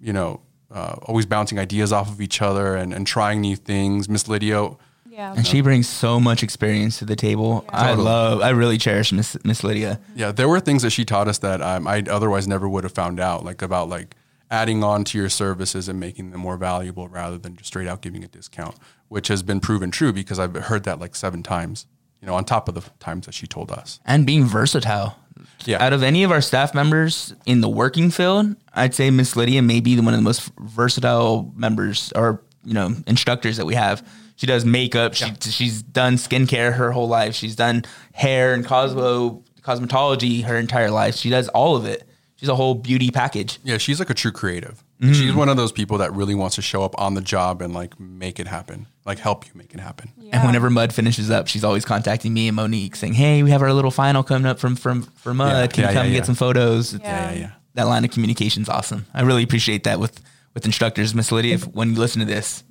you 0.00 0.12
know, 0.12 0.40
uh, 0.70 0.96
always 1.02 1.26
bouncing 1.26 1.58
ideas 1.58 1.92
off 1.92 2.08
of 2.08 2.20
each 2.20 2.40
other 2.40 2.76
and, 2.76 2.94
and 2.94 3.06
trying 3.06 3.40
new 3.40 3.56
things. 3.56 4.08
Miss 4.08 4.28
Lydia, 4.28 4.70
Yeah. 5.10 5.34
and 5.36 5.44
she 5.46 5.60
brings 5.60 5.88
so 5.88 6.20
much 6.20 6.42
experience 6.42 6.98
to 7.00 7.04
the 7.04 7.16
table. 7.16 7.64
I 7.68 7.88
Totally. 7.88 8.04
love, 8.04 8.40
I 8.42 8.50
really 8.50 8.78
cherish 8.78 9.12
Miss 9.12 9.36
Miss 9.44 9.64
Lydia. 9.64 9.98
yeah, 10.14 10.30
there 10.32 10.48
were 10.48 10.60
things 10.60 10.82
that 10.82 10.90
she 10.90 11.04
taught 11.04 11.26
us 11.28 11.38
that 11.38 11.60
um, 11.60 11.86
I 11.88 12.04
otherwise 12.08 12.46
never 12.46 12.68
would 12.68 12.84
have 12.84 12.92
found 12.94 13.18
out, 13.18 13.44
like 13.44 13.60
about 13.60 13.88
like 13.88 14.14
adding 14.50 14.82
on 14.84 15.04
to 15.04 15.18
your 15.18 15.28
services 15.28 15.88
and 15.88 15.98
making 16.00 16.30
them 16.30 16.40
more 16.40 16.56
valuable 16.56 17.08
rather 17.08 17.38
than 17.38 17.56
just 17.56 17.66
straight 17.68 17.88
out 17.88 18.02
giving 18.02 18.22
a 18.24 18.28
discount, 18.28 18.76
which 19.08 19.28
has 19.28 19.42
been 19.42 19.60
proven 19.60 19.90
true 19.90 20.12
because 20.12 20.38
I've 20.38 20.54
heard 20.54 20.84
that 20.84 20.98
like 21.00 21.14
seven 21.16 21.42
times, 21.42 21.86
you 22.20 22.26
know, 22.26 22.34
on 22.34 22.44
top 22.44 22.68
of 22.68 22.74
the 22.74 22.82
times 23.00 23.26
that 23.26 23.32
she 23.34 23.46
told 23.46 23.70
us. 23.72 23.98
and 24.06 24.24
being 24.26 24.44
versatile. 24.44 25.16
Yeah. 25.64 25.82
Out 25.84 25.92
of 25.92 26.02
any 26.02 26.22
of 26.24 26.30
our 26.30 26.40
staff 26.40 26.74
members 26.74 27.32
in 27.46 27.60
the 27.62 27.68
working 27.68 28.10
field, 28.10 28.56
I'd 28.74 28.94
say 28.94 29.10
Miss 29.10 29.36
Lydia 29.36 29.62
may 29.62 29.80
be 29.80 29.94
the- 29.94 30.02
one 30.02 30.14
of 30.14 30.18
the 30.20 30.24
most 30.24 30.50
versatile 30.58 31.52
members 31.56 32.12
or 32.14 32.42
you 32.64 32.74
know 32.74 32.94
instructors 33.06 33.56
that 33.56 33.66
we 33.66 33.74
have. 33.74 34.06
She 34.40 34.46
does 34.46 34.64
makeup. 34.64 35.12
She 35.12 35.30
she's 35.42 35.82
done 35.82 36.14
skincare 36.14 36.72
her 36.72 36.92
whole 36.92 37.08
life. 37.08 37.34
She's 37.34 37.54
done 37.54 37.84
hair 38.12 38.54
and 38.54 38.64
cosmo 38.64 39.44
cosmetology 39.60 40.44
her 40.44 40.56
entire 40.56 40.90
life. 40.90 41.14
She 41.14 41.28
does 41.28 41.48
all 41.48 41.76
of 41.76 41.84
it. 41.84 42.08
She's 42.36 42.48
a 42.48 42.56
whole 42.56 42.74
beauty 42.74 43.10
package. 43.10 43.58
Yeah, 43.64 43.76
she's 43.76 43.98
like 43.98 44.08
a 44.08 44.14
true 44.14 44.32
creative. 44.32 44.82
Mm-hmm. 44.98 45.12
She's 45.12 45.34
one 45.34 45.50
of 45.50 45.58
those 45.58 45.72
people 45.72 45.98
that 45.98 46.14
really 46.14 46.34
wants 46.34 46.56
to 46.56 46.62
show 46.62 46.82
up 46.82 46.98
on 46.98 47.12
the 47.12 47.20
job 47.20 47.60
and 47.60 47.74
like 47.74 48.00
make 48.00 48.40
it 48.40 48.46
happen, 48.46 48.86
like 49.04 49.18
help 49.18 49.46
you 49.46 49.52
make 49.54 49.74
it 49.74 49.80
happen. 49.80 50.10
And 50.32 50.46
whenever 50.46 50.70
Mud 50.70 50.94
finishes 50.94 51.30
up, 51.30 51.46
she's 51.46 51.62
always 51.62 51.84
contacting 51.84 52.32
me 52.32 52.48
and 52.48 52.56
Monique 52.56 52.96
saying, 52.96 53.12
"Hey, 53.12 53.42
we 53.42 53.50
have 53.50 53.60
our 53.60 53.74
little 53.74 53.90
final 53.90 54.22
coming 54.22 54.46
up 54.46 54.58
from 54.58 54.74
from 54.74 55.02
from 55.02 55.36
Mud. 55.36 55.52
Yeah, 55.52 55.66
Can 55.66 55.82
yeah, 55.82 55.88
you 55.90 55.94
come 55.94 55.96
yeah, 55.96 56.02
and 56.04 56.12
yeah. 56.12 56.18
get 56.18 56.24
some 56.24 56.34
photos?" 56.34 56.94
Yeah. 56.94 57.00
Yeah, 57.02 57.38
yeah. 57.38 57.50
that 57.74 57.84
line 57.88 58.06
of 58.06 58.10
communication's 58.10 58.70
awesome. 58.70 59.04
I 59.12 59.20
really 59.20 59.42
appreciate 59.42 59.84
that 59.84 60.00
with 60.00 60.18
with 60.54 60.64
instructors, 60.64 61.14
Miss 61.14 61.30
Lydia. 61.30 61.56
If, 61.56 61.66
when 61.66 61.92
you 61.92 61.98
listen 62.00 62.20
to 62.20 62.26
this, 62.26 62.64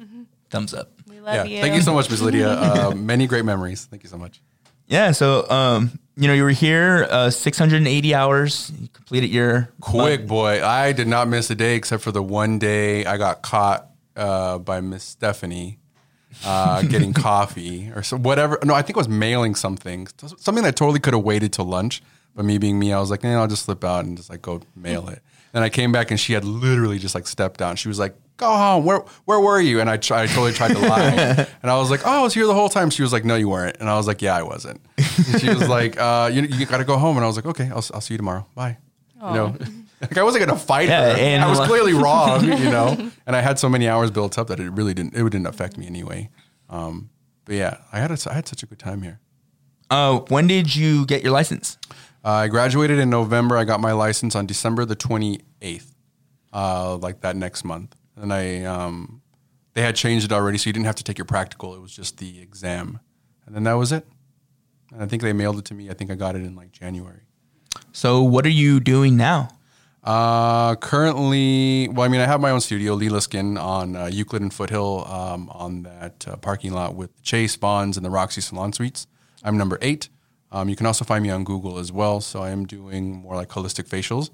thumbs 0.49 0.73
up. 0.73 0.98
We 1.31 1.37
love 1.37 1.47
Yeah, 1.47 1.55
you. 1.55 1.61
thank 1.61 1.75
you 1.75 1.81
so 1.81 1.93
much, 1.93 2.09
Miss 2.09 2.21
Lydia. 2.21 2.49
Uh, 2.59 2.91
many 2.95 3.27
great 3.27 3.45
memories. 3.45 3.85
Thank 3.85 4.03
you 4.03 4.09
so 4.09 4.17
much. 4.17 4.41
Yeah. 4.87 5.11
So, 5.11 5.49
um, 5.49 5.99
you 6.15 6.27
know, 6.27 6.33
you 6.33 6.43
were 6.43 6.49
here 6.49 7.07
uh, 7.09 7.29
680 7.29 8.15
hours. 8.15 8.71
You 8.79 8.87
completed 8.89 9.29
your 9.29 9.69
Quick 9.81 10.27
boy, 10.27 10.63
I 10.65 10.91
did 10.93 11.07
not 11.07 11.27
miss 11.27 11.49
a 11.49 11.55
day 11.55 11.75
except 11.75 12.03
for 12.03 12.11
the 12.11 12.21
one 12.23 12.59
day 12.59 13.05
I 13.05 13.17
got 13.17 13.41
caught 13.41 13.87
uh, 14.15 14.57
by 14.57 14.81
Miss 14.81 15.03
Stephanie 15.03 15.77
uh, 16.45 16.81
getting 16.93 17.13
coffee 17.13 17.91
or 17.95 18.03
so 18.03 18.17
whatever. 18.17 18.59
No, 18.63 18.73
I 18.73 18.81
think 18.81 18.97
I 18.97 18.99
was 18.99 19.09
mailing 19.09 19.55
something, 19.55 20.07
something 20.37 20.63
that 20.63 20.75
totally 20.75 20.99
could 20.99 21.13
have 21.13 21.23
waited 21.23 21.53
till 21.53 21.65
lunch. 21.65 22.01
But 22.35 22.45
me 22.45 22.57
being 22.57 22.77
me, 22.79 22.93
I 22.93 22.99
was 22.99 23.09
like, 23.09 23.23
eh, 23.25 23.33
I'll 23.33 23.47
just 23.47 23.63
slip 23.63 23.83
out 23.83 24.05
and 24.05 24.15
just 24.17 24.29
like 24.29 24.41
go 24.41 24.61
mail 24.75 25.09
it. 25.09 25.21
And 25.53 25.63
I 25.63 25.69
came 25.69 25.91
back 25.91 26.11
and 26.11 26.19
she 26.19 26.33
had 26.33 26.45
literally 26.45 26.99
just 26.99 27.15
like 27.15 27.25
stepped 27.27 27.59
down. 27.59 27.75
She 27.75 27.87
was 27.87 27.97
like, 27.97 28.15
"Go 28.37 28.49
home. 28.55 28.85
Where 28.85 28.99
where 29.25 29.39
were 29.39 29.59
you?" 29.59 29.79
And 29.81 29.89
I 29.89 29.97
try, 29.97 30.23
I 30.23 30.27
totally 30.27 30.51
tried 30.53 30.73
to 30.73 30.79
lie. 30.79 31.47
and 31.63 31.71
I 31.71 31.77
was 31.77 31.89
like, 31.89 32.01
"Oh, 32.05 32.19
I 32.19 32.21
was 32.21 32.33
here 32.35 32.45
the 32.45 32.53
whole 32.53 32.69
time." 32.69 32.89
She 32.91 33.01
was 33.01 33.11
like, 33.11 33.25
"No, 33.25 33.35
you 33.35 33.49
weren't." 33.49 33.77
And 33.79 33.89
I 33.89 33.95
was 33.97 34.05
like, 34.07 34.21
"Yeah, 34.21 34.35
I 34.35 34.43
wasn't." 34.43 34.79
And 34.97 35.41
she 35.41 35.49
was 35.49 35.67
like, 35.67 35.99
uh, 35.99 36.29
"You 36.31 36.43
you 36.43 36.65
got 36.67 36.77
to 36.77 36.83
go 36.85 36.97
home." 36.97 37.17
And 37.17 37.23
I 37.23 37.27
was 37.27 37.35
like, 37.35 37.45
"Okay, 37.47 37.65
I'll 37.69 37.83
I'll 37.93 38.01
see 38.01 38.13
you 38.13 38.17
tomorrow. 38.17 38.45
Bye." 38.55 38.77
You 39.21 39.33
know, 39.33 39.55
like 40.01 40.17
I 40.17 40.23
wasn't 40.23 40.45
gonna 40.45 40.57
fight 40.59 40.87
Yeah, 40.87 41.11
her. 41.13 41.17
and 41.19 41.43
I 41.43 41.49
was 41.49 41.59
clearly 41.67 41.93
wrong, 41.93 42.43
you 42.45 42.69
know. 42.69 42.95
And 43.27 43.35
I 43.35 43.41
had 43.41 43.59
so 43.59 43.67
many 43.67 43.89
hours 43.89 44.11
built 44.11 44.37
up 44.37 44.47
that 44.47 44.59
it 44.59 44.69
really 44.69 44.93
didn't. 44.93 45.13
It 45.15 45.23
didn't 45.23 45.47
affect 45.47 45.77
me 45.77 45.87
anyway. 45.87 46.29
Um, 46.69 47.09
but 47.45 47.55
yeah, 47.55 47.77
I 47.91 47.99
had 47.99 48.11
a, 48.11 48.17
I 48.29 48.33
had 48.33 48.47
such 48.47 48.63
a 48.63 48.65
good 48.67 48.79
time 48.79 49.01
here. 49.01 49.19
Uh, 49.89 50.19
when 50.29 50.45
did 50.47 50.73
you 50.75 51.05
get 51.05 51.23
your 51.23 51.33
license? 51.33 51.77
Uh, 52.23 52.29
I 52.29 52.47
graduated 52.47 52.99
in 52.99 53.09
November. 53.09 53.57
I 53.57 53.63
got 53.63 53.79
my 53.79 53.93
license 53.93 54.35
on 54.35 54.45
December 54.45 54.85
the 54.85 54.95
28th, 54.95 55.93
uh, 56.53 56.97
like 56.97 57.21
that 57.21 57.35
next 57.35 57.63
month. 57.63 57.95
And 58.15 58.33
I, 58.33 58.63
um, 58.63 59.21
they 59.73 59.81
had 59.81 59.95
changed 59.95 60.25
it 60.25 60.31
already, 60.33 60.57
so 60.57 60.67
you 60.69 60.73
didn't 60.73 60.87
have 60.87 60.95
to 60.95 61.03
take 61.03 61.17
your 61.17 61.25
practical. 61.25 61.75
It 61.75 61.81
was 61.81 61.95
just 61.95 62.17
the 62.17 62.41
exam. 62.41 62.99
And 63.45 63.55
then 63.55 63.63
that 63.63 63.73
was 63.73 63.91
it. 63.91 64.05
And 64.91 65.01
I 65.01 65.05
think 65.05 65.21
they 65.21 65.33
mailed 65.33 65.59
it 65.59 65.65
to 65.65 65.73
me. 65.73 65.89
I 65.89 65.93
think 65.93 66.11
I 66.11 66.15
got 66.15 66.35
it 66.35 66.39
in 66.39 66.55
like 66.55 66.71
January. 66.71 67.21
So 67.91 68.21
what 68.23 68.45
are 68.45 68.49
you 68.49 68.79
doing 68.79 69.15
now? 69.15 69.49
Uh, 70.03 70.75
currently, 70.75 71.89
well, 71.89 72.05
I 72.05 72.07
mean, 72.07 72.21
I 72.21 72.25
have 72.25 72.39
my 72.39 72.51
own 72.51 72.61
studio, 72.61 72.97
Leela 72.97 73.21
Skin, 73.21 73.57
on 73.57 73.95
uh, 73.95 74.05
Euclid 74.05 74.41
and 74.41 74.53
Foothill, 74.53 75.05
um, 75.07 75.49
on 75.49 75.83
that 75.83 76.25
uh, 76.27 76.35
parking 76.37 76.71
lot 76.71 76.95
with 76.95 77.21
Chase 77.21 77.57
Bonds 77.57 77.97
and 77.97 78.05
the 78.05 78.09
Roxy 78.09 78.41
Salon 78.41 78.71
Suites. 78.71 79.07
I'm 79.43 79.57
number 79.57 79.77
eight. 79.81 80.09
Um, 80.51 80.69
you 80.69 80.75
can 80.75 80.85
also 80.85 81.05
find 81.05 81.23
me 81.23 81.29
on 81.29 81.43
Google 81.43 81.77
as 81.77 81.91
well. 81.91 82.21
So 82.21 82.41
I 82.41 82.49
am 82.49 82.65
doing 82.65 83.17
more 83.17 83.35
like 83.35 83.49
holistic 83.49 83.87
facials. 83.87 84.29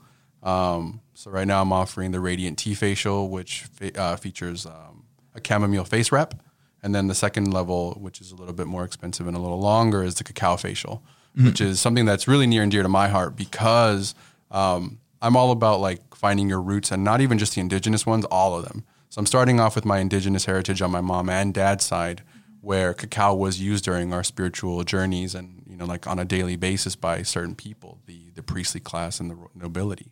Um, 0.48 1.02
so 1.14 1.32
right 1.32 1.48
now 1.48 1.62
I'm 1.62 1.74
offering 1.74 2.12
the 2.12 2.20
Radiant 2.20 2.58
T 2.58 2.74
facial, 2.76 3.30
which 3.30 3.64
fe- 3.64 3.92
uh, 3.96 4.16
features 4.16 4.66
um, 4.66 5.06
a 5.34 5.42
chamomile 5.46 5.86
face 5.86 6.12
wrap, 6.12 6.36
and 6.84 6.94
then 6.94 7.08
the 7.08 7.16
second 7.16 7.52
level, 7.52 7.94
which 8.00 8.22
is 8.22 8.32
a 8.32 8.36
little 8.36 8.54
bit 8.54 8.68
more 8.68 8.84
expensive 8.86 9.28
and 9.28 9.36
a 9.36 9.40
little 9.40 9.60
longer, 9.60 10.04
is 10.04 10.16
the 10.16 10.24
cacao 10.24 10.56
facial, 10.56 11.02
which 11.36 11.60
is 11.60 11.80
something 11.82 12.06
that's 12.06 12.28
really 12.30 12.48
near 12.48 12.62
and 12.64 12.72
dear 12.72 12.84
to 12.84 12.88
my 12.88 13.08
heart 13.10 13.36
because 13.36 14.16
um, 14.52 15.00
I'm 15.22 15.36
all 15.36 15.52
about 15.52 15.82
like 15.82 16.16
finding 16.16 16.48
your 16.48 16.62
roots 16.62 16.92
and 16.92 17.04
not 17.04 17.20
even 17.22 17.38
just 17.38 17.56
the 17.56 17.62
indigenous 17.62 18.06
ones, 18.06 18.24
all 18.26 18.56
of 18.56 18.64
them. 18.66 18.86
So 19.10 19.20
I'm 19.20 19.26
starting 19.26 19.60
off 19.60 19.76
with 19.76 19.84
my 19.84 19.98
indigenous 20.00 20.46
heritage 20.46 20.82
on 20.82 20.92
my 20.92 21.02
mom 21.02 21.30
and 21.30 21.54
dad's 21.54 21.84
side, 21.84 22.22
where 22.66 22.96
cacao 22.96 23.36
was 23.36 23.62
used 23.62 23.86
during 23.86 24.12
our 24.12 24.24
spiritual 24.24 24.84
journeys 24.84 25.36
and 25.36 25.62
you 25.68 25.78
know 25.78 25.86
like 25.86 26.08
on 26.08 26.18
a 26.18 26.26
daily 26.26 26.56
basis 26.56 26.96
by 26.96 27.22
certain 27.22 27.54
people, 27.54 28.00
the 28.08 28.32
the 28.34 28.42
priestly 28.42 28.82
class 28.82 29.20
and 29.20 29.30
the 29.30 29.38
nobility. 29.54 30.12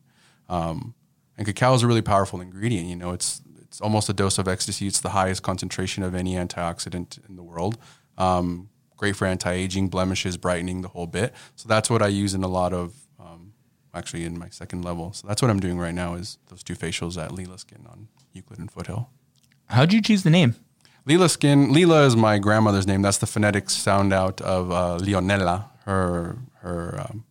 Um, 0.49 0.93
and 1.35 1.47
cacao 1.47 1.73
is 1.73 1.81
a 1.81 1.87
really 1.87 2.03
powerful 2.03 2.39
ingredient. 2.41 2.87
You 2.87 2.95
know, 2.95 3.11
it's 3.11 3.41
it's 3.63 3.81
almost 3.81 4.07
a 4.07 4.13
dose 4.13 4.37
of 4.37 4.47
ecstasy. 4.47 4.85
It's 4.85 5.01
the 5.01 5.09
highest 5.09 5.41
concentration 5.41 6.03
of 6.03 6.13
any 6.13 6.35
antioxidant 6.35 7.27
in 7.27 7.37
the 7.37 7.43
world. 7.43 7.79
Um, 8.19 8.69
great 8.97 9.15
for 9.15 9.25
anti-aging, 9.25 9.87
blemishes, 9.87 10.37
brightening, 10.37 10.81
the 10.81 10.89
whole 10.89 11.07
bit. 11.07 11.33
So 11.55 11.67
that's 11.67 11.89
what 11.89 12.03
I 12.03 12.07
use 12.07 12.35
in 12.35 12.43
a 12.43 12.47
lot 12.47 12.71
of, 12.71 12.93
um, 13.19 13.53
actually 13.95 14.25
in 14.25 14.37
my 14.37 14.49
second 14.49 14.85
level. 14.85 15.11
So 15.13 15.27
that's 15.27 15.41
what 15.41 15.49
I'm 15.49 15.59
doing 15.59 15.79
right 15.79 15.93
now 15.93 16.13
is 16.13 16.37
those 16.49 16.61
two 16.61 16.75
facials 16.75 17.19
at 17.19 17.31
Leela 17.31 17.59
Skin 17.59 17.87
on 17.89 18.09
Euclid 18.31 18.59
and 18.59 18.71
Foothill. 18.71 19.09
How'd 19.65 19.91
you 19.91 20.03
choose 20.03 20.21
the 20.21 20.29
name? 20.29 20.53
Leela 21.07 21.29
Skin. 21.29 21.73
Lila 21.73 22.05
is 22.05 22.15
my 22.15 22.39
grandmother's 22.39 22.87
name. 22.87 23.01
That's 23.01 23.17
the 23.17 23.25
phonetic 23.27 23.69
sound 23.69 24.13
out 24.13 24.39
of 24.41 24.71
uh, 24.71 24.97
Leonella. 25.01 25.65
Her 25.85 26.37
her 26.61 27.01
um, 27.01 27.25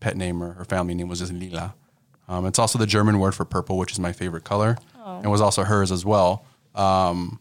pet 0.00 0.16
name 0.16 0.42
or 0.42 0.52
her 0.52 0.64
family 0.64 0.94
name 0.94 1.08
was 1.08 1.18
just 1.18 1.32
Lila. 1.32 1.74
Um, 2.28 2.46
it's 2.46 2.58
also 2.58 2.78
the 2.78 2.86
German 2.86 3.18
word 3.18 3.34
for 3.34 3.44
purple, 3.44 3.76
which 3.76 3.92
is 3.92 3.98
my 3.98 4.12
favorite 4.12 4.44
color, 4.44 4.78
and 5.22 5.30
was 5.30 5.40
also 5.40 5.64
hers 5.64 5.90
as 5.90 6.04
well. 6.04 6.44
Um, 6.74 7.40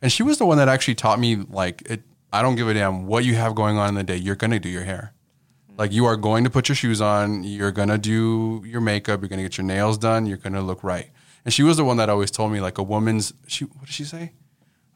and 0.00 0.10
she 0.10 0.22
was 0.22 0.38
the 0.38 0.46
one 0.46 0.56
that 0.58 0.68
actually 0.68 0.94
taught 0.94 1.20
me 1.20 1.36
like 1.36 1.82
it. 1.82 2.02
I 2.32 2.40
don't 2.42 2.56
give 2.56 2.68
a 2.68 2.74
damn 2.74 3.06
what 3.06 3.24
you 3.24 3.34
have 3.36 3.54
going 3.54 3.76
on 3.76 3.90
in 3.90 3.94
the 3.94 4.04
day. 4.04 4.16
You're 4.16 4.36
gonna 4.36 4.58
do 4.58 4.68
your 4.70 4.84
hair. 4.84 5.12
Like 5.76 5.92
you 5.92 6.06
are 6.06 6.16
going 6.16 6.44
to 6.44 6.50
put 6.50 6.68
your 6.68 6.76
shoes 6.76 7.00
on. 7.00 7.44
You're 7.44 7.72
gonna 7.72 7.98
do 7.98 8.62
your 8.66 8.80
makeup. 8.80 9.20
You're 9.20 9.28
gonna 9.28 9.42
get 9.42 9.58
your 9.58 9.66
nails 9.66 9.98
done. 9.98 10.24
You're 10.26 10.38
gonna 10.38 10.62
look 10.62 10.82
right. 10.82 11.10
And 11.44 11.52
she 11.52 11.62
was 11.62 11.76
the 11.76 11.84
one 11.84 11.98
that 11.98 12.08
always 12.08 12.30
told 12.30 12.52
me 12.52 12.60
like 12.60 12.78
a 12.78 12.82
woman's. 12.82 13.34
She 13.46 13.64
what 13.66 13.84
did 13.84 13.94
she 13.94 14.04
say? 14.04 14.32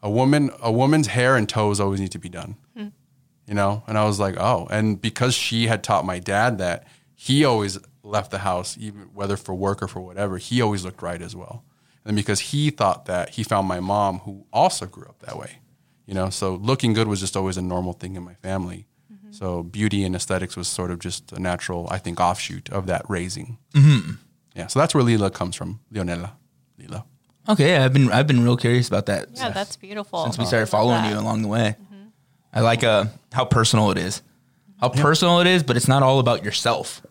A 0.03 0.11
woman 0.11 0.51
a 0.61 0.73
woman's 0.73 1.09
hair 1.09 1.37
and 1.37 1.49
toes 1.49 1.81
always 1.81 2.01
need 2.01 2.13
to 2.13 2.19
be 2.19 2.29
done. 2.29 2.57
Hmm. 2.77 2.89
You 3.47 3.55
know, 3.55 3.83
and 3.87 3.99
I 3.99 4.05
was 4.05 4.21
like, 4.21 4.37
oh. 4.39 4.69
And 4.71 5.01
because 5.01 5.35
she 5.35 5.67
had 5.67 5.83
taught 5.83 6.05
my 6.05 6.19
dad 6.19 6.59
that, 6.59 6.87
he 7.15 7.45
always 7.45 7.79
left 8.03 8.31
the 8.31 8.39
house, 8.39 8.77
even 8.79 9.11
whether 9.15 9.37
for 9.37 9.55
work 9.55 9.83
or 9.83 9.89
for 9.89 10.01
whatever. 10.01 10.39
He 10.39 10.61
always 10.61 10.85
looked 10.85 11.03
right 11.03 11.21
as 11.21 11.37
well. 11.37 11.65
And 12.05 12.17
because 12.17 12.41
he 12.41 12.71
thought 12.71 13.07
that, 13.07 13.31
he 13.31 13.45
found 13.45 13.69
my 13.69 13.81
mom 13.81 14.21
who 14.21 14.47
also 14.53 14.87
grew 14.87 15.05
up 15.05 15.21
that 15.21 15.39
way. 15.39 15.59
You 16.07 16.15
know, 16.15 16.31
so 16.31 16.57
looking 16.57 16.95
good 16.95 17.07
was 17.07 17.21
just 17.21 17.37
always 17.37 17.57
a 17.57 17.63
normal 17.63 17.93
thing 17.93 18.17
in 18.17 18.23
my 18.25 18.35
family. 18.35 18.87
Mm-hmm. 19.13 19.33
So 19.33 19.63
beauty 19.63 20.03
and 20.05 20.17
aesthetics 20.17 20.57
was 20.57 20.67
sort 20.67 20.91
of 20.91 20.99
just 20.99 21.33
a 21.33 21.39
natural, 21.39 21.87
I 21.91 21.99
think, 21.99 22.21
offshoot 22.21 22.71
of 22.71 22.87
that 22.87 23.09
raising. 23.09 23.59
Mm-hmm. 23.75 24.15
Yeah, 24.57 24.67
so 24.67 24.81
that's 24.81 24.95
where 24.95 25.05
Lila 25.05 25.31
comes 25.31 25.57
from, 25.57 25.81
Leonela, 25.93 26.33
Lila. 26.79 27.05
Okay, 27.49 27.73
yeah, 27.73 27.85
I've 27.85 27.93
been 27.93 28.11
I've 28.13 28.27
been 28.27 28.45
real 28.45 28.57
curious 28.57 28.89
about 28.89 29.07
that 29.07 29.29
Yeah, 29.35 29.51
that's 29.51 29.77
beautiful. 29.77 30.23
since 30.25 30.39
we 30.39 30.45
started 30.45 30.67
following 30.67 31.05
you 31.11 31.19
along 31.19 31.43
the 31.43 31.49
way. 31.49 31.77
I 32.55 32.61
like 32.61 32.85
uh, 32.85 33.07
how 33.33 33.45
personal 33.47 33.91
it 33.91 33.99
is. 33.99 34.23
How 34.81 34.89
personal 34.91 35.41
it 35.41 35.47
is, 35.47 35.63
but 35.63 35.77
it's 35.77 35.89
not 35.89 36.03
all 36.03 36.19
about 36.19 36.45
yourself. 36.45 37.03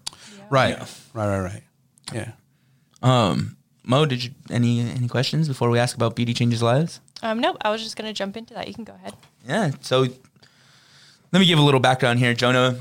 Right, 0.49 0.77
yeah. 0.77 0.85
right, 1.13 1.27
right, 1.27 1.39
right. 1.53 1.63
Yeah. 2.13 2.31
Um, 3.01 3.57
Mo, 3.83 4.05
did 4.05 4.23
you 4.23 4.31
any 4.49 4.81
any 4.81 5.07
questions 5.07 5.47
before 5.47 5.69
we 5.69 5.79
ask 5.79 5.95
about 5.95 6.15
beauty 6.15 6.33
changes 6.33 6.61
lives? 6.61 6.99
Um, 7.23 7.39
nope, 7.39 7.57
I 7.61 7.69
was 7.71 7.81
just 7.83 7.95
gonna 7.97 8.13
jump 8.13 8.37
into 8.37 8.53
that. 8.53 8.67
You 8.67 8.73
can 8.73 8.83
go 8.83 8.93
ahead. 8.93 9.13
Yeah. 9.47 9.71
So 9.81 10.01
let 11.31 11.39
me 11.39 11.45
give 11.45 11.57
a 11.59 11.61
little 11.61 11.79
background 11.79 12.19
here. 12.19 12.33
Jonah 12.33 12.77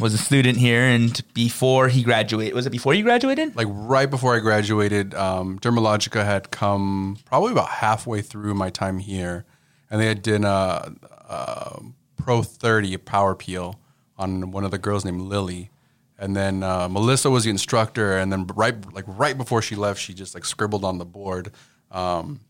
was 0.00 0.14
a 0.14 0.18
student 0.18 0.58
here, 0.58 0.82
and 0.82 1.22
before 1.34 1.88
he 1.88 2.02
graduated, 2.02 2.54
was 2.54 2.66
it 2.66 2.70
before 2.70 2.94
you 2.94 3.02
graduated? 3.02 3.56
like 3.56 3.66
right 3.70 4.10
before 4.10 4.34
I 4.34 4.40
graduated, 4.40 5.14
um, 5.14 5.58
Dermalogica 5.58 6.24
had 6.24 6.50
come 6.50 7.18
probably 7.24 7.52
about 7.52 7.68
halfway 7.68 8.22
through 8.22 8.54
my 8.54 8.70
time 8.70 8.98
here, 8.98 9.44
and 9.90 10.00
they 10.00 10.06
had 10.06 10.22
done 10.22 10.44
a, 10.44 10.92
a 11.28 11.82
Pro 12.16 12.42
30 12.42 12.96
power 12.98 13.34
peel 13.34 13.80
on 14.16 14.52
one 14.52 14.64
of 14.64 14.70
the 14.70 14.78
girls 14.78 15.04
named 15.04 15.22
Lily. 15.22 15.70
And 16.18 16.36
then 16.36 16.62
uh, 16.62 16.88
Melissa 16.88 17.30
was 17.30 17.44
the 17.44 17.50
instructor, 17.50 18.16
and 18.16 18.32
then 18.32 18.46
right 18.54 18.76
like 18.94 19.04
right 19.08 19.36
before 19.36 19.60
she 19.60 19.74
left, 19.74 20.00
she 20.00 20.14
just 20.14 20.34
like 20.34 20.44
scribbled 20.44 20.84
on 20.84 20.98
the 20.98 21.04
board 21.04 21.50
um, 21.90 22.40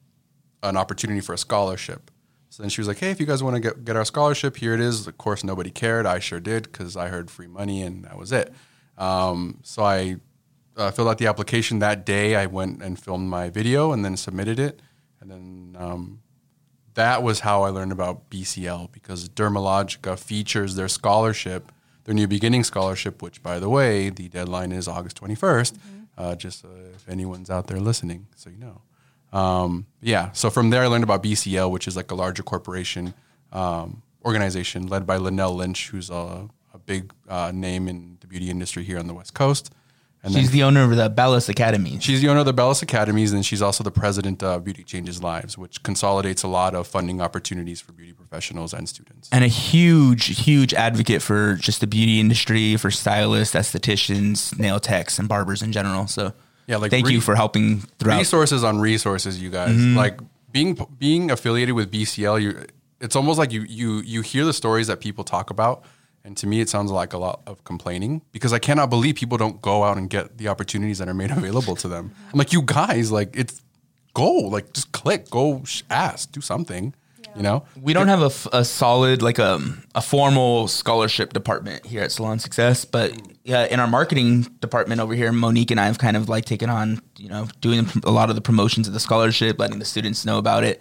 an 0.62 0.76
opportunity 0.76 1.20
for 1.20 1.33
a 1.33 1.38
scholarship. 1.38 2.11
So 2.52 2.62
then 2.62 2.68
she 2.68 2.82
was 2.82 2.88
like, 2.88 2.98
"Hey, 2.98 3.10
if 3.10 3.18
you 3.18 3.24
guys 3.24 3.42
want 3.42 3.56
to 3.56 3.60
get 3.60 3.82
get 3.82 3.96
our 3.96 4.04
scholarship, 4.04 4.58
here 4.58 4.74
it 4.74 4.80
is." 4.80 5.06
Of 5.06 5.16
course, 5.16 5.42
nobody 5.42 5.70
cared. 5.70 6.04
I 6.04 6.18
sure 6.18 6.38
did 6.38 6.64
because 6.64 6.98
I 6.98 7.08
heard 7.08 7.30
free 7.30 7.46
money, 7.46 7.80
and 7.80 8.04
that 8.04 8.18
was 8.18 8.30
it. 8.30 8.52
Um, 8.98 9.60
so 9.62 9.82
I 9.82 10.16
uh, 10.76 10.90
filled 10.90 11.08
out 11.08 11.16
the 11.16 11.28
application 11.28 11.78
that 11.78 12.04
day. 12.04 12.36
I 12.36 12.44
went 12.44 12.82
and 12.82 12.98
filmed 12.98 13.30
my 13.30 13.48
video 13.48 13.92
and 13.92 14.04
then 14.04 14.18
submitted 14.18 14.58
it, 14.58 14.82
and 15.18 15.30
then 15.30 15.76
um, 15.78 16.20
that 16.92 17.22
was 17.22 17.40
how 17.40 17.62
I 17.62 17.70
learned 17.70 17.90
about 17.90 18.28
BCL 18.28 18.92
because 18.92 19.30
Dermalogica 19.30 20.18
features 20.18 20.74
their 20.74 20.88
scholarship, 20.88 21.72
their 22.04 22.14
New 22.14 22.26
Beginning 22.28 22.64
scholarship, 22.64 23.22
which, 23.22 23.42
by 23.42 23.58
the 23.60 23.70
way, 23.70 24.10
the 24.10 24.28
deadline 24.28 24.72
is 24.72 24.88
August 24.88 25.18
21st. 25.22 25.78
Uh, 26.18 26.34
just 26.34 26.66
uh, 26.66 26.68
if 26.94 27.08
anyone's 27.08 27.48
out 27.48 27.68
there 27.68 27.80
listening, 27.80 28.26
so 28.36 28.50
you 28.50 28.58
know. 28.58 28.82
Um, 29.33 29.87
yeah, 30.01 30.33
so 30.33 30.51
from 30.51 30.71
there 30.71 30.83
I 30.83 30.87
learned 30.87 31.05
about 31.05 31.23
BCL, 31.23 31.71
which 31.71 31.88
is 31.88 31.97
like 31.97 32.11
a 32.11 32.14
larger 32.14 32.42
corporation 32.42 33.14
um, 33.53 34.03
organization 34.25 34.87
led 34.88 35.07
by 35.07 35.18
Lynelle 35.18 35.55
Lynch, 35.57 35.88
who's 35.88 36.11
a, 36.11 36.49
a 36.75 36.79
big 36.85 37.12
uh, 37.29 37.51
name 37.55 37.88
in 37.88 38.18
the 38.21 38.27
beauty 38.27 38.51
industry 38.51 38.83
here 38.85 38.99
on 38.99 39.07
the 39.07 39.14
West 39.14 39.35
Coast. 39.35 39.73
And 40.25 40.33
She's 40.33 40.53
the 40.53 40.62
owner 40.62 40.85
of 40.85 40.95
the 40.95 41.11
Bellus 41.11 41.49
Academy. 41.49 41.99
She's 41.99 42.21
the 42.21 42.29
owner 42.29 42.40
of 42.40 42.47
the 42.47 42.55
Bellus 42.55 42.81
Academies, 42.81 43.33
and 43.33 43.45
she's 43.45 43.61
also 43.61 43.83
the 43.83 43.90
president 43.90 44.40
of 44.40 44.62
Beauty 44.62 44.85
Changes 44.85 45.21
Lives, 45.21 45.59
which 45.59 45.83
consolidates 45.83 46.45
a 46.45 46.49
lot 46.49 46.77
of 46.77 46.87
funding 46.87 47.21
opportunities 47.21 47.81
for 47.81 47.90
beauty 47.90 48.12
professionals 48.12 48.73
and 48.73 48.88
students. 48.88 49.29
and 49.33 49.42
a 49.42 49.49
huge, 49.49 50.45
huge 50.45 50.75
advocate 50.75 51.23
for 51.23 51.55
just 51.57 51.81
the 51.81 51.88
beauty 51.88 52.21
industry, 52.21 52.77
for 52.77 52.88
stylists, 52.92 53.57
estheticians, 53.57 54.57
nail 54.57 54.79
techs, 54.79 55.18
and 55.18 55.29
barbers 55.29 55.61
in 55.61 55.73
general. 55.73 56.07
So, 56.07 56.33
Yeah, 56.66 56.77
like 56.77 56.90
thank 56.90 57.07
re- 57.07 57.14
you 57.14 57.20
for 57.20 57.35
helping 57.35 57.81
throughout. 57.98 58.18
resources 58.18 58.62
on 58.64 58.81
resources, 58.81 59.42
you 59.42 59.51
guys. 59.51 59.70
Mm-hmm. 59.70 59.96
Like 59.96 60.20
being 60.51 60.79
being 60.98 61.31
affiliated 61.31 61.75
with 61.75 61.90
BCL, 61.90 62.42
you 62.42 62.64
it's 63.01 63.16
almost 63.16 63.38
like 63.38 63.53
you 63.53 63.62
you 63.62 64.01
you 64.01 64.22
hear 64.22 64.44
the 64.44 64.53
stories 64.53 64.87
that 64.87 65.01
people 65.01 65.25
talk 65.25 65.51
about, 65.51 65.85
and 66.25 66.37
to 66.37 66.46
me, 66.46 66.61
it 66.61 66.68
sounds 66.68 66.90
like 66.90 67.12
a 67.12 67.18
lot 67.18 67.42
of 67.46 67.64
complaining 67.64 68.22
because 68.31 68.53
I 68.53 68.59
cannot 68.59 68.90
believe 68.90 69.16
people 69.16 69.38
don't 69.38 69.61
go 69.61 69.83
out 69.83 69.96
and 69.98 70.09
get 70.09 70.38
the 70.38 70.48
opportunities 70.48 70.98
that 70.98 71.09
are 71.09 71.14
made 71.14 71.31
available 71.38 71.75
to 71.77 71.88
them. 71.88 72.14
I'm 72.33 72.38
like, 72.38 72.53
you 72.53 72.62
guys, 72.62 73.11
like 73.11 73.37
it's 73.37 73.61
go, 74.14 74.31
like 74.31 74.72
just 74.72 74.92
click, 74.92 75.31
go 75.31 75.64
sh- 75.64 75.83
ask, 75.90 76.31
do 76.33 76.40
something, 76.40 76.94
you 77.37 77.42
know. 77.42 77.64
We 77.81 77.92
don't 77.92 78.09
have 78.09 78.23
a, 78.23 78.59
a 78.59 78.64
solid, 78.64 79.23
like 79.23 79.38
a, 79.38 79.61
a 79.95 80.03
formal 80.03 80.68
scholarship 80.68 81.33
department 81.33 81.87
here 81.87 82.03
at 82.03 82.12
Salon 82.12 82.38
Success, 82.38 82.85
but 82.85 83.12
yeah, 83.45 83.64
in 83.66 83.81
our 83.81 83.87
marketing 83.87 84.42
department 84.61 85.01
over 85.01 85.14
here, 85.14 85.33
Monique 85.33 85.71
and 85.71 85.81
I 85.81 85.87
have 85.87 85.99
kind 85.99 86.16
of 86.16 86.29
like 86.29 86.45
taken 86.45 86.71
on, 86.71 87.03
you 87.18 87.29
know, 87.29 87.49
doing 87.61 87.87
a 88.05 88.11
lot 88.11 88.31
of 88.31 88.37
the 88.37 88.42
promotions 88.42 88.87
of 88.87 88.95
the 88.95 89.01
scholarship, 89.01 89.59
letting 89.59 89.79
the 89.79 89.85
students 89.85 90.25
know 90.25 90.38
about 90.38 90.64
it. 90.64 90.81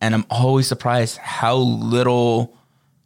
And 0.00 0.14
I'm 0.14 0.26
always 0.30 0.68
surprised 0.68 1.18
how 1.18 1.56
little 1.56 2.56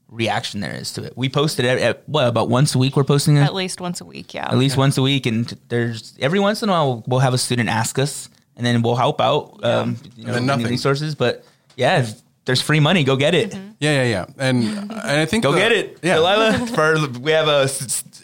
reaction 0.08 0.60
there 0.60 0.74
is 0.74 0.92
to 0.92 1.02
it. 1.02 1.14
We 1.16 1.28
posted 1.28 1.64
it 1.64 1.80
at 1.80 2.06
what 2.08 2.28
about 2.28 2.48
once 2.48 2.74
a 2.74 2.78
week. 2.78 2.96
We're 2.96 3.04
posting 3.04 3.36
it 3.36 3.40
At 3.40 3.54
least 3.54 3.80
once 3.80 4.00
a 4.00 4.04
week, 4.04 4.34
yeah. 4.34 4.46
at 4.46 4.58
least 4.58 4.76
once 4.76 4.98
a 4.98 5.02
week, 5.02 5.26
and 5.26 5.46
there's 5.68 6.14
every 6.20 6.38
once 6.38 6.62
in 6.62 6.68
a 6.68 6.72
while 6.72 7.02
we'll 7.06 7.20
have 7.20 7.34
a 7.34 7.38
student 7.38 7.70
ask 7.70 7.98
us, 7.98 8.28
and 8.56 8.64
then 8.64 8.82
we'll 8.82 8.96
help 8.96 9.20
out. 9.20 9.64
Um, 9.64 9.96
you 10.14 10.26
know, 10.26 10.38
nothing. 10.38 10.66
resources, 10.66 11.14
but 11.14 11.44
yeah, 11.76 12.00
if 12.00 12.22
there's 12.44 12.60
free 12.60 12.80
money. 12.80 13.04
Go 13.04 13.16
get 13.16 13.34
it. 13.34 13.50
Mm-hmm. 13.52 13.70
Yeah, 13.80 14.02
yeah, 14.02 14.08
yeah. 14.10 14.26
And 14.38 14.64
and 14.90 14.92
I 14.92 15.26
think 15.26 15.42
Go 15.44 15.52
the- 15.52 15.58
get 15.58 15.72
it, 15.72 15.98
Yeah. 16.02 16.16
Delilah. 16.16 16.66
For 16.74 17.08
we 17.20 17.32
have 17.32 17.48
a. 17.48 17.68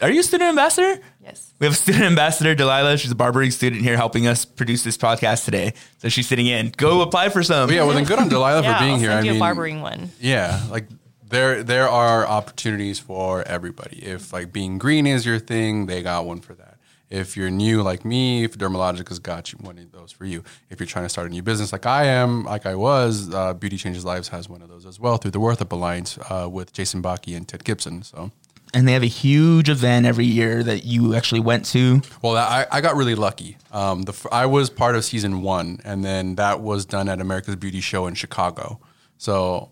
Are 0.03 0.11
you 0.11 0.21
a 0.21 0.23
student 0.23 0.51
ambassador? 0.51 1.01
Yes. 1.23 1.53
We 1.59 1.67
have 1.67 1.75
a 1.75 1.77
student 1.77 2.05
ambassador, 2.05 2.55
Delilah. 2.55 2.97
She's 2.99 3.11
a 3.11 3.15
barbering 3.17 3.51
student 3.51 3.83
here 3.83 3.97
helping 3.97 4.27
us 4.27 4.45
produce 4.45 4.85
this 4.85 4.97
podcast 4.97 5.45
today. 5.45 5.75
So 5.99 6.09
she's 6.09 6.27
sitting 6.29 6.47
in. 6.47 6.73
Go 6.77 7.01
apply 7.03 7.31
for 7.31 7.43
some. 7.43 7.69
But 7.69 7.75
yeah, 7.75 7.83
well 7.85 7.95
then 7.95 8.05
good 8.05 8.19
on 8.19 8.29
Delilah 8.29 8.63
Yeah, 8.63 8.75
for 8.79 8.81
being 8.85 8.93
I'll 8.95 8.99
here. 9.01 9.11
send 9.11 9.21
I 9.21 9.23
you 9.25 9.31
mean, 9.33 9.41
a 9.41 9.45
barbering 9.45 9.81
one. 9.83 10.11
Yeah, 10.21 10.63
like 10.71 10.87
there 11.29 11.63
there 11.65 11.89
are 11.89 12.27
opportunities 12.27 12.99
for 13.01 13.43
everybody. 13.43 13.99
If 13.99 14.33
like 14.33 14.53
being 14.53 14.79
green 14.79 15.07
is 15.07 15.27
your 15.27 15.39
thing, 15.41 15.87
they 15.87 16.03
got 16.03 16.25
one 16.27 16.41
for 16.41 16.55
that. 16.55 16.68
If 17.11 17.37
you're 17.37 17.51
new 17.51 17.83
like 17.83 18.05
me, 18.05 18.45
if 18.45 18.59
Dermalogica's 18.59 19.19
got 19.19 19.53
you 19.53 19.59
one 19.63 19.79
of 19.79 19.93
those 19.93 20.13
for 20.13 20.25
you. 20.25 20.45
If 20.71 20.79
you're 20.79 20.87
trying 20.87 21.07
to 21.07 21.09
start 21.09 21.27
a 21.27 21.31
new 21.31 21.43
business 21.43 21.73
like 21.73 21.87
I 21.87 22.05
am, 22.05 22.45
like 22.45 22.67
I 22.67 22.75
was, 22.75 23.33
uh, 23.33 23.55
Beauty 23.55 23.77
Changes 23.79 24.05
Lives 24.05 24.29
has 24.29 24.49
one 24.49 24.63
of 24.63 24.69
those 24.69 24.85
as 24.85 25.01
well 25.01 25.17
through 25.17 25.31
the 25.31 25.41
Worth 25.41 25.63
Up 25.63 25.73
Alliance 25.73 26.19
uh, 26.31 26.49
with 26.51 26.73
Jason 26.73 27.01
Backe 27.01 27.29
and 27.29 27.49
Ted 27.49 27.65
Gibson. 27.65 28.03
So 28.03 28.31
and 28.75 28.87
they 28.87 28.93
have 28.93 29.03
a 29.03 29.07
huge 29.07 29.69
event 29.69 30.07
every 30.07 30.27
year 30.27 30.63
that 30.63 30.85
you 30.85 31.15
actually 31.15 31.41
went 31.41 31.65
to. 31.67 32.03
Well, 32.23 32.37
I, 32.37 32.67
I 32.71 32.81
got 32.81 32.97
really 32.97 33.15
lucky. 33.15 33.57
Um, 33.73 34.03
the, 34.03 34.29
I 34.31 34.47
was 34.47 34.71
part 34.71 34.95
of 34.95 35.05
season 35.05 35.43
one, 35.43 35.81
and 35.85 36.05
then 36.05 36.35
that 36.37 36.61
was 36.61 36.85
done 36.85 37.09
at 37.09 37.21
America's 37.21 37.57
Beauty 37.57 37.81
Show 37.81 38.07
in 38.07 38.15
Chicago. 38.15 38.81
So 39.17 39.71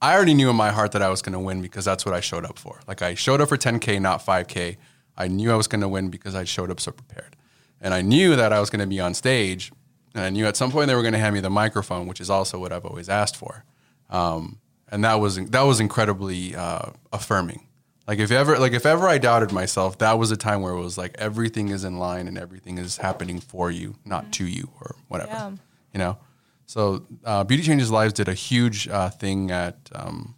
I 0.00 0.14
already 0.14 0.34
knew 0.34 0.50
in 0.50 0.56
my 0.56 0.70
heart 0.70 0.92
that 0.92 1.02
I 1.02 1.08
was 1.08 1.22
going 1.22 1.34
to 1.34 1.38
win 1.38 1.62
because 1.62 1.84
that's 1.84 2.04
what 2.04 2.14
I 2.14 2.20
showed 2.20 2.44
up 2.44 2.58
for. 2.58 2.80
Like 2.86 3.02
I 3.02 3.14
showed 3.14 3.40
up 3.40 3.48
for 3.48 3.56
10K, 3.56 4.00
not 4.00 4.24
5K. 4.24 4.76
I 5.16 5.28
knew 5.28 5.52
I 5.52 5.56
was 5.56 5.66
going 5.66 5.80
to 5.80 5.88
win 5.88 6.08
because 6.08 6.34
I 6.34 6.44
showed 6.44 6.70
up 6.70 6.80
so 6.80 6.92
prepared. 6.92 7.36
And 7.80 7.92
I 7.92 8.00
knew 8.00 8.36
that 8.36 8.52
I 8.52 8.60
was 8.60 8.70
going 8.70 8.80
to 8.80 8.86
be 8.86 9.00
on 9.00 9.12
stage, 9.14 9.72
and 10.14 10.24
I 10.24 10.30
knew 10.30 10.46
at 10.46 10.56
some 10.56 10.70
point 10.70 10.86
they 10.88 10.94
were 10.94 11.02
going 11.02 11.14
to 11.14 11.18
hand 11.18 11.34
me 11.34 11.40
the 11.40 11.50
microphone, 11.50 12.06
which 12.06 12.20
is 12.20 12.30
also 12.30 12.58
what 12.58 12.72
I've 12.72 12.84
always 12.84 13.08
asked 13.08 13.36
for. 13.36 13.64
Um, 14.08 14.58
and 14.88 15.04
that 15.04 15.14
was 15.14 15.36
that 15.36 15.62
was 15.62 15.80
incredibly 15.80 16.54
uh, 16.54 16.90
affirming. 17.12 17.66
Like 18.06 18.18
if 18.18 18.30
ever 18.30 18.58
like 18.58 18.72
if 18.72 18.84
ever 18.84 19.08
I 19.08 19.18
doubted 19.18 19.52
myself, 19.52 19.98
that 19.98 20.18
was 20.18 20.30
a 20.30 20.36
time 20.36 20.60
where 20.60 20.72
it 20.72 20.80
was 20.80 20.98
like 20.98 21.14
everything 21.18 21.68
is 21.68 21.84
in 21.84 21.98
line 21.98 22.28
and 22.28 22.36
everything 22.36 22.78
is 22.78 22.98
happening 22.98 23.40
for 23.40 23.70
you, 23.70 23.96
not 24.04 24.32
to 24.34 24.46
you 24.46 24.70
or 24.80 24.96
whatever. 25.08 25.30
Yeah. 25.30 25.50
You 25.92 25.98
know. 25.98 26.18
So 26.66 27.06
uh, 27.24 27.44
Beauty 27.44 27.62
Changes 27.62 27.90
Lives 27.90 28.12
did 28.12 28.28
a 28.28 28.34
huge 28.34 28.88
uh, 28.88 29.10
thing 29.10 29.50
at 29.50 29.76
um, 29.94 30.34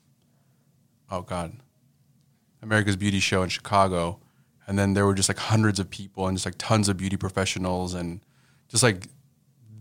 oh 1.11 1.23
god, 1.23 1.53
America's 2.63 2.97
Beauty 2.97 3.21
Show 3.21 3.43
in 3.43 3.49
Chicago, 3.49 4.21
and 4.67 4.79
then 4.79 4.95
there 4.95 5.05
were 5.07 5.15
just 5.15 5.29
like 5.29 5.39
hundreds 5.39 5.79
of 5.79 5.91
people 5.91 6.27
and 6.27 6.37
just 6.37 6.47
like 6.47 6.57
tons 6.59 6.89
of 6.89 6.97
beauty 6.97 7.17
professionals 7.17 7.95
and 7.95 8.21
just 8.69 8.83
like 8.83 9.09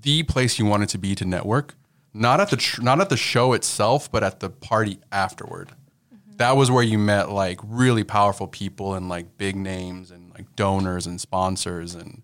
the 0.01 0.23
place 0.23 0.59
you 0.59 0.65
wanted 0.65 0.89
to 0.89 0.97
be 0.97 1.15
to 1.15 1.25
network. 1.25 1.75
Not 2.13 2.39
at 2.39 2.49
the 2.49 2.57
tr- 2.57 2.81
not 2.81 3.01
at 3.01 3.09
the 3.09 3.17
show 3.17 3.53
itself, 3.53 4.11
but 4.11 4.23
at 4.23 4.39
the 4.39 4.49
party 4.49 4.99
afterward. 5.11 5.69
Mm-hmm. 6.13 6.37
That 6.37 6.55
was 6.55 6.69
where 6.69 6.83
you 6.83 6.99
met 6.99 7.31
like 7.31 7.59
really 7.63 8.03
powerful 8.03 8.47
people 8.47 8.93
and 8.93 9.09
like 9.09 9.37
big 9.37 9.55
names 9.55 10.11
and 10.11 10.31
like 10.31 10.55
donors 10.55 11.07
and 11.07 11.19
sponsors 11.19 11.95
and 11.95 12.21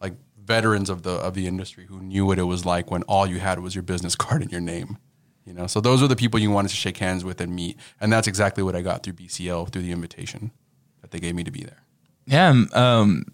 like 0.00 0.14
veterans 0.44 0.90
of 0.90 1.04
the 1.04 1.12
of 1.12 1.32
the 1.34 1.46
industry 1.46 1.86
who 1.86 2.00
knew 2.00 2.26
what 2.26 2.38
it 2.38 2.42
was 2.42 2.66
like 2.66 2.90
when 2.90 3.02
all 3.04 3.26
you 3.26 3.38
had 3.40 3.60
was 3.60 3.74
your 3.74 3.82
business 3.82 4.14
card 4.16 4.42
and 4.42 4.52
your 4.52 4.60
name. 4.60 4.98
You 5.46 5.54
know, 5.54 5.66
so 5.66 5.80
those 5.80 6.02
are 6.02 6.06
the 6.06 6.16
people 6.16 6.38
you 6.38 6.50
wanted 6.50 6.68
to 6.68 6.76
shake 6.76 6.98
hands 6.98 7.24
with 7.24 7.40
and 7.40 7.54
meet, 7.54 7.78
and 7.98 8.12
that's 8.12 8.28
exactly 8.28 8.62
what 8.62 8.76
I 8.76 8.82
got 8.82 9.02
through 9.02 9.14
BCL 9.14 9.72
through 9.72 9.82
the 9.82 9.90
invitation 9.90 10.52
that 11.00 11.12
they 11.12 11.18
gave 11.18 11.34
me 11.34 11.44
to 11.44 11.50
be 11.50 11.64
there. 11.64 11.82
Yeah, 12.30 12.48
um, 12.48 12.68
um, 12.72 13.24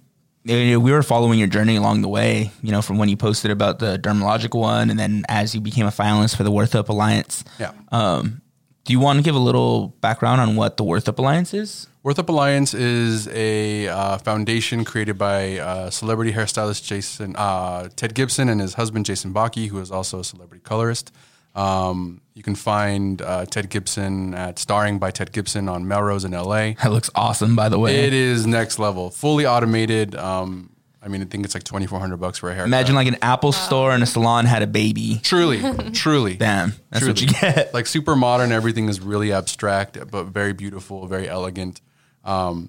we 0.45 0.77
were 0.77 1.03
following 1.03 1.39
your 1.39 1.49
journey 1.49 1.77
along 1.77 2.01
the 2.01 2.09
way. 2.09 2.51
You 2.63 2.73
know, 2.73 2.81
from 2.81 2.99
when 2.99 3.09
you 3.09 3.17
posted 3.17 3.51
about 3.51 3.79
the 3.79 3.99
dermatological 3.99 4.59
one, 4.59 4.91
and 4.91 4.99
then 4.99 5.25
as 5.29 5.55
you 5.55 5.61
became 5.61 5.87
a 5.87 5.91
finalist 5.91 6.37
for 6.37 6.43
the 6.43 6.51
Worth 6.51 6.75
Up 6.75 6.89
Alliance. 6.89 7.45
Yeah. 7.59 7.73
Um, 7.93 8.41
do 8.85 8.93
you 8.93 9.01
want 9.01 9.19
to 9.19 9.23
give 9.23 9.35
a 9.35 9.41
little 9.41 9.89
background 10.01 10.41
on 10.41 10.55
what 10.55 10.77
the 10.77 10.85
Worth 10.85 11.09
Up 11.09 11.19
Alliance 11.19 11.53
is? 11.53 11.89
Worth 12.05 12.21
Up 12.21 12.29
Alliance 12.29 12.73
is 12.73 13.27
a 13.29 13.89
uh, 13.89 14.19
foundation 14.19 14.85
created 14.85 15.19
by 15.19 15.59
uh, 15.59 15.91
celebrity 15.91 16.33
hairstylist 16.33 16.85
Jason 16.85 17.35
uh, 17.37 17.89
Ted 17.97 18.15
Gibson 18.15 18.49
and 18.49 18.61
his 18.61 18.75
husband 18.75 19.05
Jason 19.05 19.33
Backe, 19.33 19.67
who 19.67 19.81
is 19.81 19.91
also 19.91 20.21
a 20.21 20.25
celebrity 20.25 20.63
colorist. 20.63 21.13
Um, 21.57 22.21
you 22.35 22.43
can 22.43 22.55
find 22.55 23.23
uh, 23.23 23.47
Ted 23.47 23.71
Gibson 23.71 24.35
at 24.35 24.59
Starring 24.59 24.99
by 24.99 25.11
Ted 25.11 25.33
Gibson 25.33 25.71
on 25.71 25.89
Melrose 25.89 26.25
in 26.25 26.33
LA. 26.33 26.73
That 26.83 26.93
looks 26.93 27.09
awesome, 27.15 27.57
by 27.57 27.71
the 27.71 27.79
way. 27.79 28.05
It 28.07 28.13
is 28.13 28.47
next 28.47 28.79
level, 28.79 29.11
fully 29.11 29.47
automated. 29.47 30.15
Um, 30.15 30.71
I 31.03 31.09
mean, 31.09 31.23
I 31.23 31.25
think 31.25 31.47
it's 31.47 31.55
like 31.55 31.65
twenty 31.65 31.87
four 31.87 31.99
hundred 31.99 32.19
bucks 32.19 32.39
for 32.39 32.51
a 32.51 32.53
haircut. 32.53 32.67
Imagine 32.67 32.95
like 32.95 33.09
an 33.09 33.17
Apple 33.23 33.53
store 33.53 33.93
and 33.93 34.03
a 34.03 34.07
salon 34.07 34.45
had 34.45 34.63
a 34.63 34.67
baby. 34.67 35.19
truly, 35.23 35.63
truly, 35.93 36.35
Damn, 36.37 36.75
that's 36.91 37.07
what 37.07 37.21
you 37.23 37.29
get. 37.29 37.73
Like 37.73 37.87
super 37.87 38.15
modern, 38.15 38.53
everything 38.53 38.89
is 38.91 39.01
really 39.01 39.33
abstract, 39.33 39.99
but 40.11 40.25
very 40.25 40.53
beautiful, 40.53 41.07
very 41.07 41.29
elegant. 41.29 41.81
Um, 42.23 42.69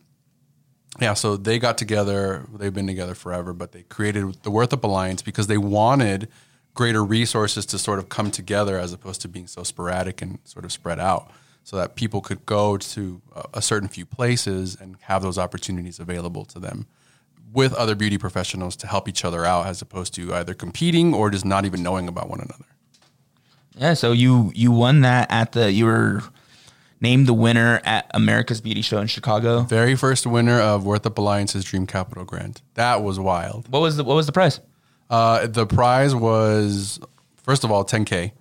yeah, 1.01 1.13
so 1.13 1.35
they 1.35 1.59
got 1.59 1.77
together. 1.77 2.45
They've 2.53 2.73
been 2.73 2.87
together 2.87 3.15
forever, 3.15 3.53
but 3.53 3.73
they 3.73 3.83
created 3.83 4.41
the 4.43 4.51
Worth 4.51 4.71
Up 4.71 4.83
Alliance 4.83 5.21
because 5.21 5.47
they 5.47 5.57
wanted 5.57 6.29
greater 6.77 7.03
resources 7.03 7.65
to 7.65 7.77
sort 7.77 7.99
of 7.99 8.07
come 8.07 8.31
together 8.31 8.77
as 8.79 8.93
opposed 8.93 9.19
to 9.21 9.27
being 9.27 9.47
so 9.47 9.63
sporadic 9.63 10.21
and 10.21 10.39
sort 10.45 10.63
of 10.63 10.71
spread 10.71 10.99
out, 10.99 11.29
so 11.63 11.75
that 11.75 11.95
people 11.95 12.21
could 12.21 12.45
go 12.45 12.77
to 12.77 13.21
a- 13.53 13.61
certain 13.61 13.89
few 13.89 14.05
places 14.05 14.77
and 14.79 14.95
have 15.01 15.21
those 15.21 15.37
opportunities 15.37 15.99
available 15.99 16.45
to 16.45 16.59
them 16.59 16.85
with 17.51 17.73
other 17.73 17.95
beauty 17.95 18.17
professionals 18.17 18.75
to 18.77 18.87
help 18.87 19.09
each 19.09 19.25
other 19.25 19.43
out, 19.43 19.65
as 19.65 19.81
opposed 19.81 20.13
to 20.13 20.33
either 20.33 20.53
competing 20.53 21.13
or 21.13 21.29
just 21.29 21.45
not 21.45 21.65
even 21.65 21.81
knowing 21.81 22.07
about 22.07 22.29
one 22.29 22.39
another. 22.39 22.65
Yeah, 23.75 23.93
so 23.93 24.11
you 24.11 24.51
you 24.55 24.71
won 24.71 25.01
that 25.01 25.27
at 25.31 25.51
the 25.51 25.71
you 25.71 25.85
were 25.85 26.23
named 26.99 27.27
the 27.27 27.33
winner 27.33 27.79
at 27.83 28.09
America's 28.13 28.59
Beauty 28.61 28.81
Show 28.81 28.99
in 28.99 29.07
Chicago. 29.07 29.61
Very 29.61 29.95
first 29.95 30.25
winner 30.25 30.59
of 30.59 30.85
Worth 30.85 31.05
Up 31.05 31.17
Alliance's 31.17 31.63
Dream 31.63 31.85
Capital 31.85 32.25
Grant. 32.25 32.61
That 32.73 33.03
was 33.03 33.19
wild. 33.19 33.67
What 33.69 33.81
was 33.81 33.97
the 33.97 34.03
what 34.03 34.15
was 34.15 34.25
the 34.25 34.31
prize? 34.31 34.59
Uh, 35.09 35.47
the 35.47 35.65
prize 35.65 36.13
was, 36.13 36.99
first 37.43 37.63
of 37.63 37.71
all, 37.71 37.85
10K. 37.85 38.31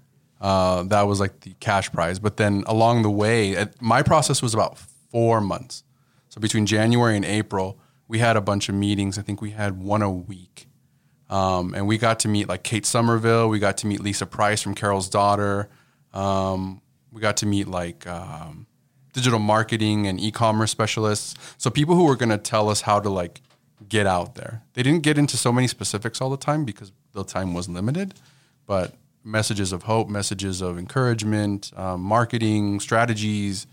Uh, 0.41 0.83
that 0.85 1.03
was 1.03 1.21
like 1.21 1.41
the 1.41 1.55
cash 1.61 1.91
prize. 1.93 2.19
But 2.19 2.37
then 2.37 2.65
along 2.67 3.03
the 3.03 3.11
way, 3.11 3.67
my 3.81 4.03
process 4.03 4.43
was 4.43 4.55
about 4.55 4.79
four 5.11 5.41
months. 5.41 5.83
So 6.29 6.41
between 6.41 6.67
January 6.67 7.17
and 7.17 7.25
April, 7.25 7.79
we 8.09 8.19
had 8.19 8.37
a 8.37 8.41
bunch 8.41 8.69
of 8.69 8.75
meetings. 8.75 9.19
I 9.19 9.23
think 9.23 9.41
we 9.41 9.51
had 9.51 9.81
one 9.81 10.03
a 10.03 10.11
week. 10.11 10.67
Um, 11.29 11.75
and 11.75 11.89
we 11.89 11.99
got 11.99 12.21
to 12.21 12.29
meet 12.29 12.49
like 12.49 12.63
Kate 12.63 12.87
Somerville. 12.87 13.49
We 13.49 13.59
got 13.59 13.79
to 13.79 13.87
meet 13.87 14.01
Lisa 14.01 14.27
Price 14.27 14.63
from 14.63 14.75
Carol's 14.75 15.09
Daughter. 15.09 15.69
Um, 16.13 16.83
we 17.11 17.21
got 17.21 17.39
to 17.39 17.47
meet 17.47 17.67
like 17.67 18.07
um, 18.07 18.67
digital 19.13 19.39
marketing 19.39 20.07
and 20.07 20.21
e-commerce 20.21 20.71
specialists. 20.71 21.35
So 21.59 21.71
people 21.71 21.97
who 21.97 22.05
were 22.05 22.17
going 22.17 22.29
to 22.29 22.39
tell 22.39 22.69
us 22.69 22.83
how 22.83 23.01
to 23.01 23.09
like 23.09 23.41
get 23.89 24.07
out 24.07 24.35
there. 24.35 24.63
They 24.75 24.83
didn't 24.83 25.03
get 25.03 25.19
into 25.19 25.37
so 25.37 25.53
many 25.53 25.69
specifics 25.69 26.21
all 26.21 26.31
the 26.31 26.37
time 26.37 26.65
because 26.65 26.93
the 27.13 27.25
time 27.25 27.55
was 27.55 27.69
limited, 27.69 28.15
but 28.67 28.95
messages 29.25 29.73
of 29.73 29.85
hope, 29.85 30.09
messages 30.09 30.61
of 30.61 30.79
encouragement, 30.79 31.73
um, 31.77 32.01
marketing 32.01 32.81
strategies, 32.81 33.67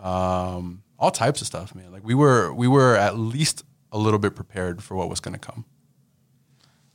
um, 0.00 0.82
all 0.98 1.10
types 1.10 1.40
of 1.40 1.46
stuff, 1.46 1.74
man. 1.74 1.92
Like 1.92 2.04
we 2.04 2.14
were, 2.14 2.52
we 2.52 2.66
were 2.66 2.96
at 2.96 3.18
least 3.18 3.64
a 3.92 3.98
little 3.98 4.18
bit 4.18 4.34
prepared 4.34 4.82
for 4.82 4.96
what 4.96 5.08
was 5.08 5.20
going 5.20 5.34
to 5.34 5.40
come. 5.40 5.64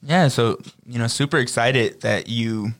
Yeah, 0.03 0.29
so 0.29 0.59
you 0.85 0.97
know, 0.97 1.07
super 1.07 1.37
excited 1.37 2.01
that 2.01 2.27
you 2.27 2.73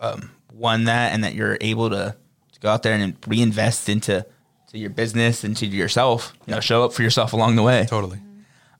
um, 0.00 0.30
won 0.52 0.84
that 0.84 1.12
and 1.12 1.22
that 1.22 1.34
you're 1.34 1.58
able 1.60 1.90
to, 1.90 2.16
to 2.52 2.60
go 2.60 2.70
out 2.70 2.82
there 2.82 2.94
and 2.94 3.16
reinvest 3.26 3.88
into 3.88 4.24
to 4.68 4.78
your 4.78 4.90
business 4.90 5.44
and 5.44 5.54
to 5.58 5.66
yourself. 5.66 6.32
You 6.46 6.54
know, 6.54 6.60
show 6.60 6.82
up 6.82 6.94
for 6.94 7.02
yourself 7.02 7.34
along 7.34 7.56
the 7.56 7.62
way. 7.62 7.84
Totally. 7.86 8.20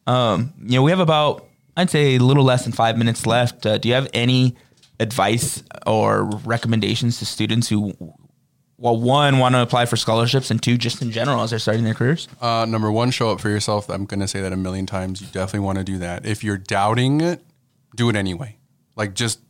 Um, 0.07 0.53
you 0.61 0.77
know, 0.77 0.83
we 0.83 0.91
have 0.91 1.01
about 1.01 1.47
I'd 1.77 1.91
say 1.91 2.17
a 2.17 2.19
little 2.19 2.45
less 2.45 2.65
than 2.65 2.73
five 2.73 2.99
minutes 2.99 3.27
left. 3.27 3.65
Uh, 3.65 3.79
do 3.79 3.89
you 3.89 3.95
have 3.95 4.09
any 4.13 4.57
advice 5.01 5.63
or 5.87 6.25
recommendations 6.45 7.19
to 7.19 7.27
students 7.27 7.69
who, 7.69 7.95
well, 8.77 8.97
one 8.97 9.39
want 9.39 9.55
to 9.55 9.63
apply 9.63 9.87
for 9.87 9.97
scholarships 9.97 10.51
and 10.51 10.63
two, 10.63 10.77
just 10.77 11.01
in 11.01 11.11
general 11.11 11.43
as 11.43 11.51
they're 11.51 11.59
starting 11.59 11.85
their 11.85 11.95
careers? 11.95 12.29
Uh, 12.41 12.67
number 12.69 12.93
one, 12.93 13.11
show 13.11 13.31
up 13.31 13.41
for 13.41 13.49
yourself. 13.49 13.89
I'm 13.89 14.05
going 14.05 14.21
to 14.21 14.29
say 14.29 14.43
that 14.43 14.53
a 14.53 14.57
million 14.57 14.87
times. 14.87 15.21
You 15.21 15.29
definitely 15.29 15.61
want 15.61 15.79
to 15.79 15.85
do 15.85 15.99
that. 15.99 16.27
If 16.27 16.45
you're 16.45 16.59
doubting 16.59 17.21
it, 17.21 17.43
do 17.97 18.09
it 18.11 18.17
anyway. 18.17 18.59
Like 18.97 19.15
just 19.15 19.41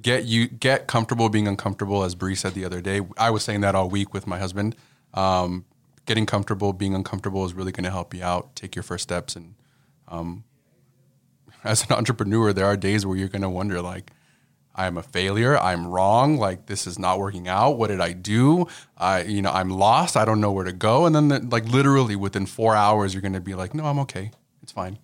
get 0.00 0.24
you 0.24 0.48
get 0.48 0.86
comfortable 0.86 1.28
being 1.28 1.46
uncomfortable. 1.46 2.04
As 2.04 2.14
Bree 2.14 2.34
said 2.34 2.54
the 2.54 2.64
other 2.64 2.80
day, 2.80 3.02
I 3.18 3.30
was 3.30 3.42
saying 3.42 3.60
that 3.60 3.74
all 3.74 3.90
week 3.90 4.14
with 4.14 4.26
my 4.26 4.38
husband. 4.38 4.76
Um, 5.12 5.66
getting 6.06 6.24
comfortable, 6.24 6.72
being 6.72 6.94
uncomfortable 6.94 7.44
is 7.44 7.52
really 7.52 7.72
going 7.72 7.84
to 7.84 7.90
help 7.90 8.14
you 8.14 8.22
out. 8.22 8.56
Take 8.56 8.74
your 8.74 8.82
first 8.82 9.02
steps, 9.02 9.36
and 9.36 9.54
um, 10.10 10.44
as 11.64 11.84
an 11.84 11.92
entrepreneur, 11.92 12.52
there 12.52 12.66
are 12.66 12.76
days 12.76 13.06
where 13.06 13.16
you're 13.16 13.28
going 13.28 13.42
to 13.42 13.50
wonder, 13.50 13.80
like, 13.80 14.12
I'm 14.74 14.96
a 14.96 15.02
failure. 15.02 15.58
I'm 15.58 15.86
wrong. 15.88 16.38
Like 16.38 16.66
this 16.66 16.86
is 16.86 16.98
not 16.98 17.18
working 17.18 17.48
out. 17.48 17.72
What 17.72 17.88
did 17.88 18.00
I 18.00 18.12
do? 18.12 18.66
I, 18.96 19.22
you 19.22 19.42
know, 19.42 19.50
I'm 19.50 19.68
lost. 19.68 20.16
I 20.16 20.24
don't 20.24 20.40
know 20.40 20.52
where 20.52 20.64
to 20.64 20.72
go. 20.72 21.06
And 21.06 21.14
then, 21.14 21.28
the, 21.28 21.40
like 21.40 21.66
literally 21.66 22.16
within 22.16 22.46
four 22.46 22.74
hours, 22.74 23.12
you're 23.12 23.20
going 23.20 23.34
to 23.34 23.40
be 23.40 23.54
like, 23.54 23.74
no, 23.74 23.84
I'm 23.84 23.98
okay. 24.00 24.30
It's 24.62 24.72
fine. 24.72 24.98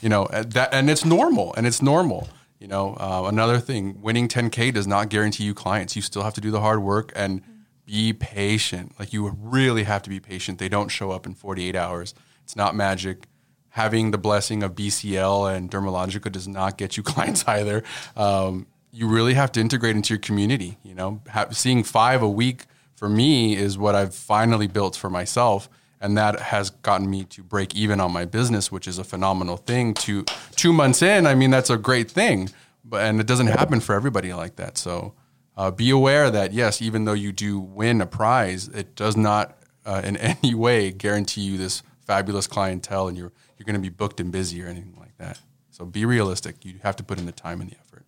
You 0.00 0.10
know 0.10 0.28
that, 0.30 0.74
and 0.74 0.90
it's 0.90 1.04
normal. 1.04 1.54
And 1.54 1.66
it's 1.66 1.80
normal. 1.80 2.28
You 2.58 2.68
know, 2.68 2.94
uh, 3.00 3.24
another 3.26 3.58
thing, 3.58 4.00
winning 4.00 4.28
10k 4.28 4.72
does 4.72 4.86
not 4.86 5.08
guarantee 5.08 5.44
you 5.44 5.54
clients. 5.54 5.96
You 5.96 6.02
still 6.02 6.22
have 6.22 6.34
to 6.34 6.40
do 6.40 6.50
the 6.50 6.60
hard 6.60 6.82
work 6.82 7.12
and 7.16 7.42
be 7.86 8.12
patient. 8.12 8.92
Like 8.98 9.12
you 9.12 9.28
really 9.40 9.84
have 9.84 10.02
to 10.02 10.10
be 10.10 10.20
patient. 10.20 10.58
They 10.58 10.68
don't 10.68 10.88
show 10.88 11.10
up 11.10 11.26
in 11.26 11.34
48 11.34 11.74
hours. 11.74 12.14
It's 12.44 12.56
not 12.56 12.74
magic 12.74 13.26
having 13.76 14.10
the 14.10 14.16
blessing 14.16 14.62
of 14.62 14.74
BCL 14.74 15.54
and 15.54 15.70
Dermalogica 15.70 16.32
does 16.32 16.48
not 16.48 16.78
get 16.78 16.96
you 16.96 17.02
clients 17.12 17.46
either. 17.46 17.84
Um, 18.16 18.66
you 18.90 19.06
really 19.06 19.34
have 19.34 19.52
to 19.52 19.60
integrate 19.60 19.94
into 19.94 20.14
your 20.14 20.18
community. 20.18 20.78
You 20.82 20.94
know, 20.94 21.20
ha- 21.30 21.48
seeing 21.50 21.84
five 21.84 22.22
a 22.22 22.28
week 22.28 22.64
for 22.94 23.06
me 23.06 23.54
is 23.54 23.76
what 23.76 23.94
I've 23.94 24.14
finally 24.14 24.66
built 24.66 24.96
for 24.96 25.10
myself, 25.10 25.68
and 26.00 26.16
that 26.16 26.40
has 26.40 26.70
gotten 26.70 27.10
me 27.10 27.24
to 27.24 27.42
break 27.42 27.74
even 27.74 28.00
on 28.00 28.12
my 28.12 28.24
business, 28.24 28.72
which 28.72 28.88
is 28.88 28.98
a 28.98 29.04
phenomenal 29.04 29.58
thing. 29.58 29.92
To 29.92 30.24
two 30.52 30.72
months 30.72 31.02
in, 31.02 31.26
I 31.26 31.34
mean, 31.34 31.50
that's 31.50 31.68
a 31.68 31.76
great 31.76 32.10
thing, 32.10 32.48
but 32.82 33.02
and 33.02 33.20
it 33.20 33.26
doesn't 33.26 33.48
happen 33.48 33.80
for 33.80 33.94
everybody 33.94 34.32
like 34.32 34.56
that. 34.56 34.78
So. 34.78 35.14
Uh, 35.58 35.70
be 35.70 35.88
aware 35.88 36.30
that 36.30 36.52
yes, 36.52 36.82
even 36.82 37.06
though 37.06 37.14
you 37.14 37.32
do 37.32 37.58
win 37.58 38.02
a 38.02 38.06
prize, 38.06 38.68
it 38.68 38.94
does 38.94 39.16
not 39.16 39.56
uh, 39.86 40.02
in 40.04 40.14
any 40.44 40.54
way 40.54 40.90
guarantee 40.90 41.40
you 41.40 41.56
this 41.56 41.82
fabulous 42.06 42.46
clientele, 42.46 43.08
and 43.08 43.16
you're 43.16 43.32
you're 43.56 43.64
going 43.64 43.74
to 43.74 43.80
be 43.80 43.88
booked 43.88 44.20
and 44.20 44.30
busy 44.30 44.62
or 44.62 44.66
anything 44.66 44.96
like 44.98 45.16
that. 45.18 45.38
So 45.70 45.84
be 45.84 46.04
realistic. 46.04 46.64
You 46.64 46.74
have 46.82 46.96
to 46.96 47.04
put 47.04 47.18
in 47.18 47.26
the 47.26 47.32
time 47.32 47.60
and 47.60 47.70
the 47.70 47.76
effort. 47.76 48.04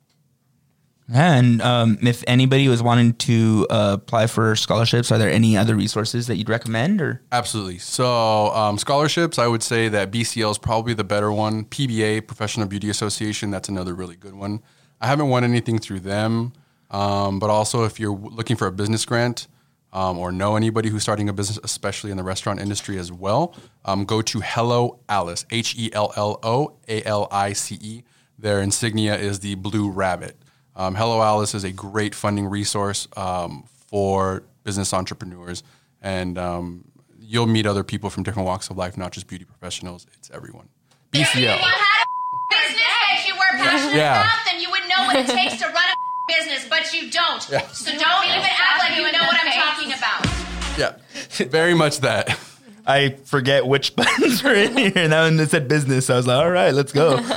And 1.12 1.62
um, 1.62 1.98
if 2.02 2.22
anybody 2.26 2.68
was 2.68 2.82
wanting 2.82 3.14
to 3.14 3.66
uh, 3.70 3.96
apply 3.98 4.26
for 4.26 4.54
scholarships, 4.56 5.10
are 5.10 5.16
there 5.16 5.30
any 5.30 5.56
other 5.56 5.74
resources 5.74 6.26
that 6.26 6.36
you'd 6.36 6.50
recommend? 6.50 7.00
Or 7.00 7.22
absolutely. 7.32 7.78
So 7.78 8.48
um, 8.54 8.76
scholarships, 8.76 9.38
I 9.38 9.46
would 9.46 9.62
say 9.62 9.88
that 9.88 10.10
BCL 10.10 10.50
is 10.50 10.58
probably 10.58 10.92
the 10.92 11.04
better 11.04 11.32
one. 11.32 11.64
PBA, 11.64 12.26
Professional 12.26 12.66
Beauty 12.66 12.90
Association, 12.90 13.50
that's 13.50 13.70
another 13.70 13.94
really 13.94 14.16
good 14.16 14.34
one. 14.34 14.62
I 15.00 15.06
haven't 15.06 15.28
won 15.28 15.44
anything 15.44 15.78
through 15.78 16.00
them, 16.00 16.52
um, 16.90 17.38
but 17.38 17.48
also 17.48 17.84
if 17.84 17.98
you're 17.98 18.16
looking 18.16 18.56
for 18.56 18.66
a 18.66 18.72
business 18.72 19.04
grant 19.06 19.46
um, 19.92 20.18
or 20.18 20.30
know 20.32 20.56
anybody 20.56 20.88
who's 20.88 21.02
starting 21.02 21.28
a 21.28 21.32
business, 21.32 21.58
especially 21.64 22.10
in 22.10 22.16
the 22.16 22.22
restaurant 22.22 22.60
industry 22.60 22.98
as 22.98 23.10
well, 23.10 23.54
um, 23.84 24.04
go 24.04 24.20
to 24.22 24.40
Hello 24.40 24.98
Alice, 25.08 25.46
H 25.50 25.74
E 25.78 25.90
L 25.92 26.12
L 26.16 26.38
O 26.42 26.74
A 26.88 27.02
L 27.04 27.28
I 27.30 27.52
C 27.52 27.78
E. 27.80 28.02
Their 28.38 28.60
insignia 28.60 29.16
is 29.16 29.40
the 29.40 29.54
blue 29.56 29.90
rabbit. 29.90 30.36
Um, 30.76 30.94
Hello 30.94 31.22
Alice 31.22 31.54
is 31.54 31.64
a 31.64 31.72
great 31.72 32.14
funding 32.14 32.46
resource 32.46 33.08
um, 33.16 33.64
for 33.88 34.44
business 34.62 34.92
entrepreneurs, 34.94 35.62
and 36.02 36.38
um, 36.38 36.84
you'll 37.18 37.46
meet 37.46 37.66
other 37.66 37.82
people 37.82 38.10
from 38.10 38.22
different 38.22 38.46
walks 38.46 38.70
of 38.70 38.76
life, 38.76 38.96
not 38.96 39.10
just 39.12 39.26
beauty 39.26 39.44
professionals. 39.44 40.06
It's 40.14 40.30
everyone. 40.30 40.68
BCL. 41.10 41.22
If 41.22 41.34
you 41.36 41.46
had 41.48 41.58
a 41.58 42.38
business 42.50 42.78
that 42.86 43.24
you 43.26 43.34
were 43.34 43.58
passionate 43.64 43.96
Yeah. 43.96 44.20
about, 44.20 44.38
then 44.50 44.60
you 44.60 44.70
would 44.70 44.82
know 44.88 45.06
what 45.06 45.16
it 45.16 45.26
takes 45.26 45.56
to 45.62 45.66
run 45.66 45.74
a 45.74 45.97
business, 46.28 46.66
but 46.68 46.92
you 46.92 47.10
don't. 47.10 47.48
Yeah. 47.50 47.66
So 47.68 47.90
don't 47.90 48.24
even 48.24 48.40
act 48.40 48.78
like 48.78 48.96
you 48.96 49.02
know 49.10 49.18
what 49.26 49.36
I'm 49.42 49.52
talking 49.52 49.92
about. 49.92 50.78
Yeah, 50.78 50.94
very 51.48 51.74
much 51.74 51.98
that. 52.00 52.38
I 52.86 53.16
forget 53.24 53.66
which 53.66 53.96
buttons 53.96 54.42
were 54.44 54.54
in 54.54 54.76
here, 54.76 54.92
and 54.94 55.12
that 55.12 55.22
one 55.24 55.36
that 55.38 55.50
said 55.50 55.66
business. 55.68 56.08
I 56.08 56.16
was 56.16 56.26
like, 56.26 56.38
all 56.38 56.50
right, 56.50 56.72
let's 56.72 56.92
go. 56.92 57.18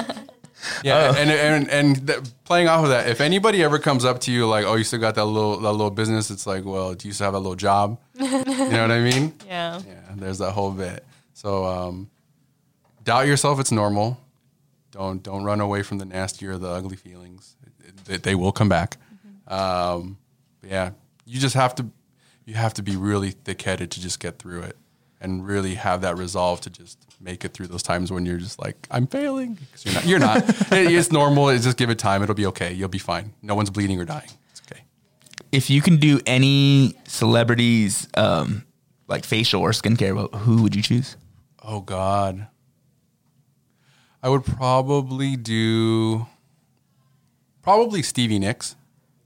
Yeah, 0.83 1.15
and 1.17 1.31
and 1.31 1.69
and 1.71 2.07
th- 2.07 2.19
playing 2.43 2.67
off 2.67 2.83
of 2.83 2.89
that, 2.91 3.09
if 3.09 3.19
anybody 3.19 3.63
ever 3.63 3.79
comes 3.79 4.05
up 4.05 4.19
to 4.21 4.31
you 4.31 4.45
like, 4.45 4.63
"Oh, 4.63 4.75
you 4.75 4.83
still 4.83 4.99
got 4.99 5.15
that 5.15 5.25
little 5.25 5.57
that 5.59 5.71
little 5.71 5.89
business," 5.89 6.29
it's 6.29 6.45
like, 6.45 6.65
"Well, 6.65 6.93
do 6.93 7.07
you 7.07 7.15
still 7.15 7.25
have 7.25 7.33
a 7.33 7.39
little 7.39 7.55
job?" 7.55 7.99
you 8.19 8.29
know 8.29 8.43
what 8.83 8.91
I 8.91 8.99
mean? 8.99 9.33
Yeah. 9.47 9.81
Yeah. 9.87 9.93
There's 10.17 10.37
that 10.37 10.51
whole 10.51 10.69
bit. 10.69 11.03
So 11.33 11.65
um, 11.65 12.11
doubt 13.03 13.25
yourself. 13.25 13.59
It's 13.59 13.71
normal. 13.71 14.19
Don't 14.91 15.23
don't 15.23 15.43
run 15.43 15.61
away 15.61 15.83
from 15.83 15.97
the 15.97 16.05
nasty 16.05 16.45
or 16.47 16.57
the 16.57 16.67
ugly 16.69 16.97
feelings. 16.97 17.55
They, 18.05 18.17
they 18.17 18.35
will 18.35 18.51
come 18.51 18.69
back. 18.69 18.97
Um, 19.47 20.17
but 20.59 20.69
yeah, 20.69 20.91
you 21.25 21.39
just 21.39 21.55
have 21.55 21.75
to 21.75 21.85
you 22.45 22.55
have 22.55 22.73
to 22.75 22.83
be 22.83 22.95
really 22.95 23.31
thick 23.31 23.61
headed 23.61 23.91
to 23.91 24.01
just 24.01 24.19
get 24.19 24.39
through 24.39 24.61
it, 24.63 24.77
and 25.21 25.45
really 25.47 25.75
have 25.75 26.01
that 26.01 26.17
resolve 26.17 26.61
to 26.61 26.69
just 26.69 26.97
make 27.21 27.45
it 27.45 27.53
through 27.53 27.67
those 27.67 27.83
times 27.83 28.11
when 28.11 28.25
you're 28.25 28.37
just 28.39 28.59
like, 28.59 28.87
I'm 28.89 29.05
failing. 29.07 29.57
'Cause 29.71 29.85
you're 29.85 29.93
not. 29.93 30.05
You're 30.05 30.19
not. 30.19 30.49
It- 30.71 30.91
it's 30.91 31.11
normal. 31.11 31.49
It's 31.49 31.63
just 31.63 31.77
give 31.77 31.89
it 31.89 31.99
time. 31.99 32.23
It'll 32.23 32.35
be 32.35 32.47
okay. 32.47 32.73
You'll 32.73 32.89
be 32.89 32.97
fine. 32.99 33.33
No 33.41 33.55
one's 33.55 33.69
bleeding 33.69 33.99
or 33.99 34.05
dying. 34.05 34.29
It's 34.51 34.61
okay. 34.71 34.81
if 35.51 35.69
you 35.69 35.81
can 35.81 35.97
do 35.97 36.19
any 36.25 36.95
celebrities, 37.05 38.07
um, 38.15 38.65
like 39.07 39.23
facial 39.23 39.61
or 39.61 39.71
skincare, 39.71 40.15
wh- 40.17 40.35
who 40.39 40.63
would 40.63 40.75
you 40.75 40.81
choose? 40.81 41.15
Oh 41.63 41.81
God. 41.81 42.47
I 44.23 44.29
would 44.29 44.45
probably 44.45 45.35
do 45.35 46.27
probably 47.61 48.01
Stevie 48.01 48.39
Nicks 48.39 48.75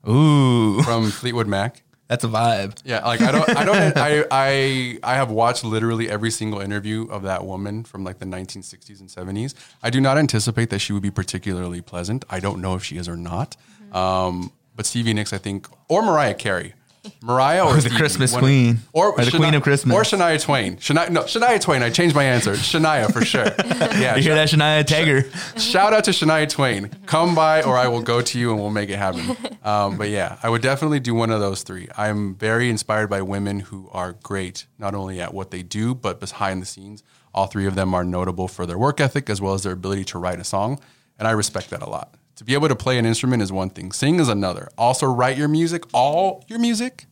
Ooh, 0.08 0.81
from 0.84 1.12
Fleetwood 1.12 1.47
Mac. 1.47 1.81
that's 2.08 2.23
a 2.23 2.27
vibe. 2.27 2.79
Yeah, 2.86 3.05
like 3.05 3.21
I 3.21 3.31
don't, 3.31 3.49
I 3.58 3.65
don't, 3.65 3.97
I, 3.97 4.25
I, 4.31 4.99
I 5.03 5.15
have 5.15 5.31
watched 5.31 5.63
literally 5.63 6.10
every 6.10 6.31
single 6.31 6.62
interview 6.62 7.08
of 7.10 7.23
that 7.23 7.45
woman 7.45 7.84
from 7.84 8.03
like 8.03 8.19
the 8.19 8.25
1960s 8.25 8.99
and 8.99 9.10
70s. 9.10 9.53
I 9.81 9.89
do 9.89 9.99
not 9.99 10.17
anticipate 10.17 10.69
that 10.69 10.79
she 10.79 10.93
would 10.93 11.03
be 11.03 11.12
particularly 11.12 11.81
pleasant. 11.81 12.23
I 12.29 12.39
don't 12.39 12.62
know 12.62 12.75
if 12.75 12.84
she 12.84 12.97
is 12.97 13.10
or 13.10 13.17
not. 13.17 13.58
Um, 13.91 14.51
but 14.75 14.86
Stevie 14.86 15.13
Nicks, 15.13 15.34
I 15.34 15.38
think, 15.38 15.67
or 15.88 16.01
Mariah 16.01 16.34
Carey. 16.34 16.73
Mariah 17.21 17.63
or 17.65 17.77
Or 17.77 17.81
the 17.81 17.89
Christmas 17.89 18.31
one- 18.33 18.41
queen. 18.41 18.79
or, 18.93 19.11
Or 19.11 19.23
the 19.25 19.31
Shania- 19.31 19.37
queen 19.37 19.53
of 19.55 19.63
Christmas. 19.63 19.95
or 19.95 20.01
Shania 20.03 20.41
Twain. 20.41 20.77
Shania, 20.77 21.09
no, 21.09 21.21
Shania 21.23 21.59
Twain. 21.61 21.83
I 21.83 21.89
changed 21.89 22.15
my 22.15 22.23
answer. 22.23 22.53
Shania 22.53 23.11
for 23.11 23.23
sure. 23.25 23.45
Yeah, 23.99 24.15
You 24.15 24.23
hear 24.23 24.35
that, 24.35 24.49
Shania 24.49 24.83
Tagger? 24.83 25.59
Shout 25.59 25.93
out 25.93 26.03
to 26.05 26.11
Shania 26.11 26.49
Twain. 26.49 26.89
Come 27.05 27.35
by, 27.35 27.61
or 27.63 27.77
I 27.77 27.87
will 27.87 28.01
go 28.01 28.21
to 28.21 28.39
you, 28.39 28.51
and 28.51 28.59
we'll 28.59 28.71
make 28.71 28.89
it 28.89 28.97
happen. 28.97 29.35
Um, 29.65 29.97
but 29.97 30.09
yeah, 30.09 30.37
I 30.43 30.49
would 30.49 30.61
definitely 30.61 30.99
do 30.99 31.15
one 31.15 31.31
of 31.31 31.39
those 31.39 31.63
three. 31.63 31.87
I'm 31.97 32.35
very 32.35 32.69
inspired 32.69 33.09
by 33.09 33.23
women 33.23 33.59
who 33.61 33.89
are 33.91 34.13
great, 34.21 34.67
not 34.77 34.93
only 34.93 35.19
at 35.19 35.33
what 35.33 35.49
they 35.49 35.63
do, 35.63 35.95
but 35.95 36.19
behind 36.19 36.61
the 36.61 36.67
scenes. 36.67 37.01
All 37.33 37.47
three 37.47 37.65
of 37.65 37.73
them 37.73 37.95
are 37.95 38.03
notable 38.03 38.47
for 38.47 38.67
their 38.67 38.77
work 38.77 39.01
ethic 39.01 39.27
as 39.27 39.41
well 39.41 39.55
as 39.55 39.63
their 39.63 39.73
ability 39.73 40.03
to 40.05 40.19
write 40.19 40.39
a 40.39 40.43
song, 40.43 40.79
and 41.17 41.27
I 41.27 41.31
respect 41.31 41.71
that 41.71 41.81
a 41.81 41.89
lot. 41.89 42.13
To 42.38 42.43
be 42.43 42.54
able 42.54 42.67
to 42.67 42.76
play 42.76 42.98
an 42.98 43.06
instrument 43.06 43.41
is 43.41 43.52
one 43.52 43.69
thing; 43.69 43.91
sing 43.91 44.19
is 44.19 44.28
another. 44.28 44.69
Also, 44.78 45.06
write 45.06 45.38
your 45.38 45.48
music, 45.48 45.84
all 45.93 46.43
your 46.48 46.60
music. 46.60 47.06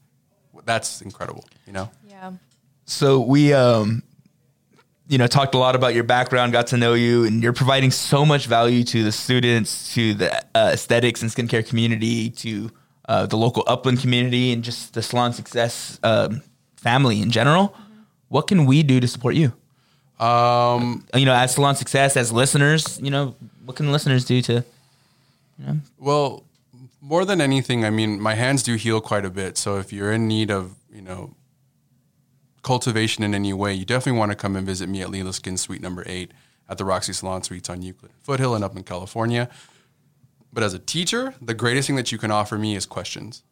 That's 0.66 1.02
incredible. 1.02 1.46
You 1.66 1.74
know. 1.74 1.90
Yeah. 2.08 2.32
So 2.86 3.22
we, 3.22 3.54
um, 3.54 4.04
you 5.08 5.18
know, 5.18 5.28
talked 5.28 5.56
a 5.56 5.58
lot 5.58 5.76
about 5.76 5.94
your 5.94 6.04
background, 6.04 6.52
got 6.52 6.68
to 6.68 6.78
know 6.78 6.94
you, 6.94 7.24
and 7.24 7.42
you're 7.42 7.54
providing 7.54 7.92
so 7.92 8.26
much 8.26 8.48
value 8.48 8.84
to 8.84 9.04
the 9.04 9.12
students, 9.12 9.94
to 9.94 10.14
the 10.14 10.36
uh, 10.56 10.72
aesthetics 10.74 11.22
and 11.22 11.32
skincare 11.32 11.66
community, 11.66 12.30
to 12.30 12.70
uh, 13.08 13.26
the 13.26 13.38
local 13.38 13.64
upland 13.68 14.00
community, 14.02 14.52
and 14.52 14.64
just 14.64 14.94
the 14.94 15.02
salon 15.02 15.32
success 15.34 16.00
um, 16.04 16.42
family 16.76 17.22
in 17.22 17.32
general. 17.32 17.74
What 18.28 18.48
can 18.48 18.66
we 18.66 18.84
do 18.84 19.00
to 19.00 19.08
support 19.08 19.36
you? 19.36 19.54
Um, 20.20 21.06
You 21.16 21.26
know, 21.26 21.34
as 21.34 21.54
salon 21.56 21.76
success, 21.76 22.18
as 22.18 22.32
listeners, 22.32 23.00
you 23.02 23.10
know, 23.10 23.36
what 23.66 23.78
can 23.78 23.92
listeners 23.92 24.26
do 24.26 24.42
to? 24.44 24.64
Well, 25.98 26.46
more 27.02 27.26
than 27.26 27.42
anything, 27.42 27.86
I 27.86 27.90
mean, 27.90 28.20
my 28.20 28.36
hands 28.36 28.64
do 28.64 28.76
heal 28.76 29.02
quite 29.02 29.26
a 29.26 29.30
bit. 29.30 29.58
So 29.58 29.78
if 29.78 29.92
you're 29.92 30.12
in 30.12 30.28
need 30.28 30.52
of, 30.52 30.76
you 30.92 31.02
know, 31.02 31.36
cultivation 32.62 33.24
in 33.24 33.36
any 33.36 33.54
way, 33.54 33.74
you 33.74 33.86
definitely 33.86 34.18
want 34.20 34.32
to 34.32 34.36
come 34.36 34.56
and 34.56 34.66
visit 34.66 34.90
me 34.90 35.02
at 35.02 35.10
Leela 35.10 35.34
Skin 35.34 35.58
Suite 35.58 35.82
number 35.82 36.04
eight 36.06 36.32
at 36.70 36.78
the 36.78 36.86
Roxy 36.86 37.14
Salon 37.14 37.44
Suites 37.44 37.70
on 37.70 37.82
Euclid 37.82 38.12
Foothill 38.22 38.56
and 38.56 38.64
up 38.64 38.76
in 38.76 38.84
California. 38.84 39.50
But 40.52 40.64
as 40.64 40.74
a 40.74 40.80
teacher, 40.80 41.34
the 41.42 41.54
greatest 41.54 41.88
thing 41.88 41.96
that 41.98 42.12
you 42.12 42.18
can 42.18 42.32
offer 42.32 42.58
me 42.58 42.76
is 42.76 42.86
questions. 42.86 43.44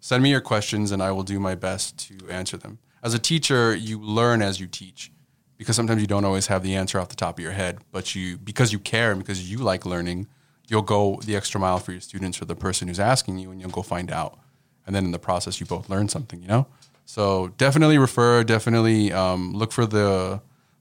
Send 0.00 0.22
me 0.22 0.30
your 0.30 0.40
questions 0.40 0.92
and 0.92 1.02
I 1.02 1.12
will 1.12 1.22
do 1.22 1.40
my 1.40 1.54
best 1.54 1.98
to 2.08 2.28
answer 2.28 2.56
them. 2.56 2.78
As 3.02 3.14
a 3.14 3.18
teacher, 3.18 3.74
you 3.74 4.00
learn 4.00 4.42
as 4.42 4.60
you 4.60 4.66
teach 4.66 5.12
because 5.56 5.76
sometimes 5.76 6.00
you 6.00 6.06
don't 6.06 6.24
always 6.24 6.48
have 6.48 6.62
the 6.62 6.74
answer 6.74 6.98
off 6.98 7.08
the 7.08 7.16
top 7.16 7.38
of 7.38 7.42
your 7.42 7.52
head, 7.52 7.78
but 7.90 8.14
you 8.14 8.36
because 8.36 8.72
you 8.72 8.78
care 8.78 9.10
and 9.12 9.20
because 9.20 9.50
you 9.50 9.58
like 9.58 9.86
learning, 9.86 10.28
you'll 10.72 10.82
go 10.82 11.20
the 11.24 11.36
extra 11.36 11.60
mile 11.60 11.78
for 11.78 11.92
your 11.92 12.00
students 12.00 12.42
or 12.42 12.46
the 12.46 12.56
person 12.56 12.88
who's 12.88 12.98
asking 12.98 13.38
you 13.38 13.52
and 13.52 13.60
you'll 13.60 13.70
go 13.70 13.82
find 13.82 14.10
out. 14.10 14.38
And 14.86 14.96
then 14.96 15.04
in 15.04 15.12
the 15.12 15.20
process 15.20 15.60
you 15.60 15.66
both 15.66 15.88
learn 15.88 16.08
something, 16.08 16.42
you 16.42 16.48
know? 16.48 16.66
So 17.04 17.48
definitely 17.58 17.98
refer, 17.98 18.42
definitely 18.42 19.12
um, 19.12 19.52
look 19.52 19.70
for 19.70 19.86
the 19.86 20.40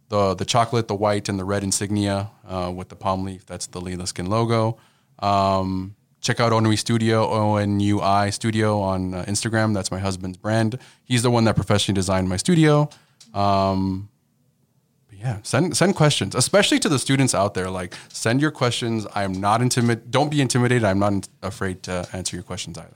the 0.09 0.35
the 0.35 0.45
chocolate, 0.45 0.87
the 0.87 0.95
white, 0.95 1.29
and 1.29 1.39
the 1.39 1.45
red 1.45 1.63
insignia 1.63 2.31
uh, 2.47 2.71
with 2.75 2.89
the 2.89 2.95
palm 2.95 3.23
leaf. 3.23 3.45
That's 3.45 3.67
the 3.67 3.81
Leela 3.81 4.07
Skin 4.07 4.27
logo. 4.27 4.77
Um, 5.19 5.95
check 6.19 6.39
out 6.39 6.51
Onui 6.51 6.77
Studio, 6.77 7.27
O 7.27 7.55
N 7.55 7.79
U 7.79 8.01
I 8.01 8.29
Studio 8.29 8.79
on 8.81 9.13
uh, 9.13 9.25
Instagram. 9.27 9.73
That's 9.73 9.91
my 9.91 9.99
husband's 9.99 10.37
brand. 10.37 10.77
He's 11.03 11.23
the 11.23 11.31
one 11.31 11.45
that 11.45 11.55
professionally 11.55 11.95
designed 11.95 12.29
my 12.29 12.37
studio. 12.37 12.89
Um, 13.33 14.09
yeah, 15.21 15.27
Yeah, 15.35 15.37
send 15.43 15.75
send 15.77 15.95
questions, 15.95 16.35
especially 16.35 16.79
to 16.79 16.89
the 16.89 16.97
students 16.99 17.33
out 17.35 17.53
there. 17.53 17.69
Like, 17.69 17.95
send 18.09 18.41
your 18.41 18.51
questions. 18.51 19.05
I'm 19.15 19.33
not 19.39 19.61
intimidated. 19.61 20.11
Don't 20.11 20.29
be 20.31 20.41
intimidated. 20.41 20.83
I'm 20.83 20.99
not 20.99 21.27
afraid 21.41 21.83
to 21.83 22.07
answer 22.13 22.35
your 22.35 22.43
questions 22.43 22.77
either. 22.77 22.95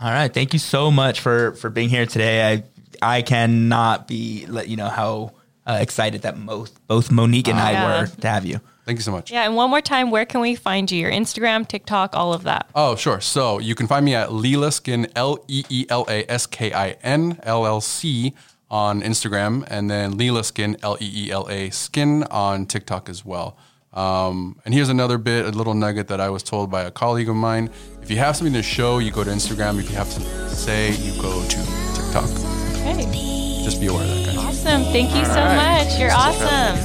All 0.00 0.10
right, 0.10 0.32
thank 0.32 0.52
you 0.52 0.58
so 0.58 0.90
much 0.90 1.20
for 1.20 1.52
for 1.52 1.70
being 1.70 1.88
here 1.90 2.06
today. 2.06 2.52
I 2.52 2.62
I 3.02 3.22
cannot 3.22 4.08
be 4.08 4.46
let 4.48 4.68
you 4.68 4.76
know 4.76 4.88
how 4.88 5.32
uh, 5.66 5.78
excited 5.80 6.22
that 6.22 6.34
both 6.46 6.72
both 6.86 7.10
Monique 7.10 7.48
and 7.48 7.58
I 7.58 7.72
Yeah. 7.72 8.00
were 8.00 8.06
to 8.06 8.28
have 8.28 8.46
you. 8.46 8.60
Thank 8.86 8.98
you 8.98 9.02
so 9.02 9.12
much. 9.12 9.30
Yeah, 9.30 9.44
and 9.44 9.54
one 9.54 9.70
more 9.70 9.82
time, 9.82 10.10
where 10.10 10.24
can 10.26 10.40
we 10.40 10.56
find 10.56 10.90
you? 10.90 10.98
Your 11.02 11.12
Instagram, 11.12 11.68
TikTok, 11.68 12.16
all 12.16 12.32
of 12.32 12.42
that. 12.44 12.66
Oh, 12.74 12.96
sure. 12.96 13.20
So 13.20 13.60
you 13.60 13.74
can 13.76 13.86
find 13.86 14.04
me 14.04 14.14
at 14.16 14.30
Leela 14.30 14.72
Skin, 14.72 15.06
L 15.14 15.38
E 15.48 15.64
E 15.68 15.86
L 15.90 16.06
A 16.08 16.24
S 16.28 16.46
K 16.46 16.72
I 16.72 16.96
N 17.02 17.38
L 17.44 17.66
L 17.66 17.80
C 17.80 18.34
on 18.70 19.02
Instagram, 19.02 19.66
and 19.68 19.90
then 19.90 20.14
Leela 20.14 20.44
Skin, 20.44 20.76
L 20.82 20.96
E 21.00 21.26
E 21.26 21.30
L 21.30 21.48
A 21.50 21.70
Skin 21.70 22.24
on 22.24 22.66
TikTok 22.66 23.08
as 23.08 23.24
well. 23.24 23.56
Um, 23.92 24.60
and 24.64 24.72
here's 24.72 24.88
another 24.88 25.18
bit, 25.18 25.44
a 25.46 25.50
little 25.50 25.74
nugget 25.74 26.06
that 26.08 26.20
I 26.20 26.30
was 26.30 26.44
told 26.44 26.70
by 26.70 26.82
a 26.82 26.90
colleague 26.90 27.28
of 27.28 27.34
mine. 27.34 27.70
If 28.02 28.10
you 28.10 28.18
have 28.18 28.36
something 28.36 28.54
to 28.54 28.62
show, 28.62 28.98
you 28.98 29.10
go 29.10 29.24
to 29.24 29.30
Instagram. 29.30 29.80
If 29.80 29.90
you 29.90 29.96
have 29.96 30.06
something 30.06 30.30
to 30.30 30.50
say, 30.50 30.92
you 30.92 31.20
go 31.20 31.42
to 31.42 31.56
TikTok. 31.94 32.30
Okay. 32.76 33.62
Just 33.64 33.80
be 33.80 33.86
aware 33.86 34.02
of 34.02 34.08
that, 34.08 34.26
guys. 34.26 34.36
Awesome. 34.38 34.82
Thank 34.92 35.14
you 35.14 35.24
so 35.24 35.34
right. 35.34 35.84
much. 35.84 35.98
You're 35.98 36.12
awesome. 36.12 36.76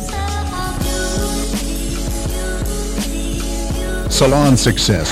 Salon 4.09 4.57
Success. 4.57 5.11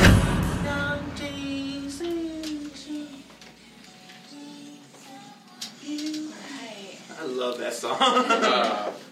Love 7.44 7.58
that 7.60 7.74
song. 7.74 8.94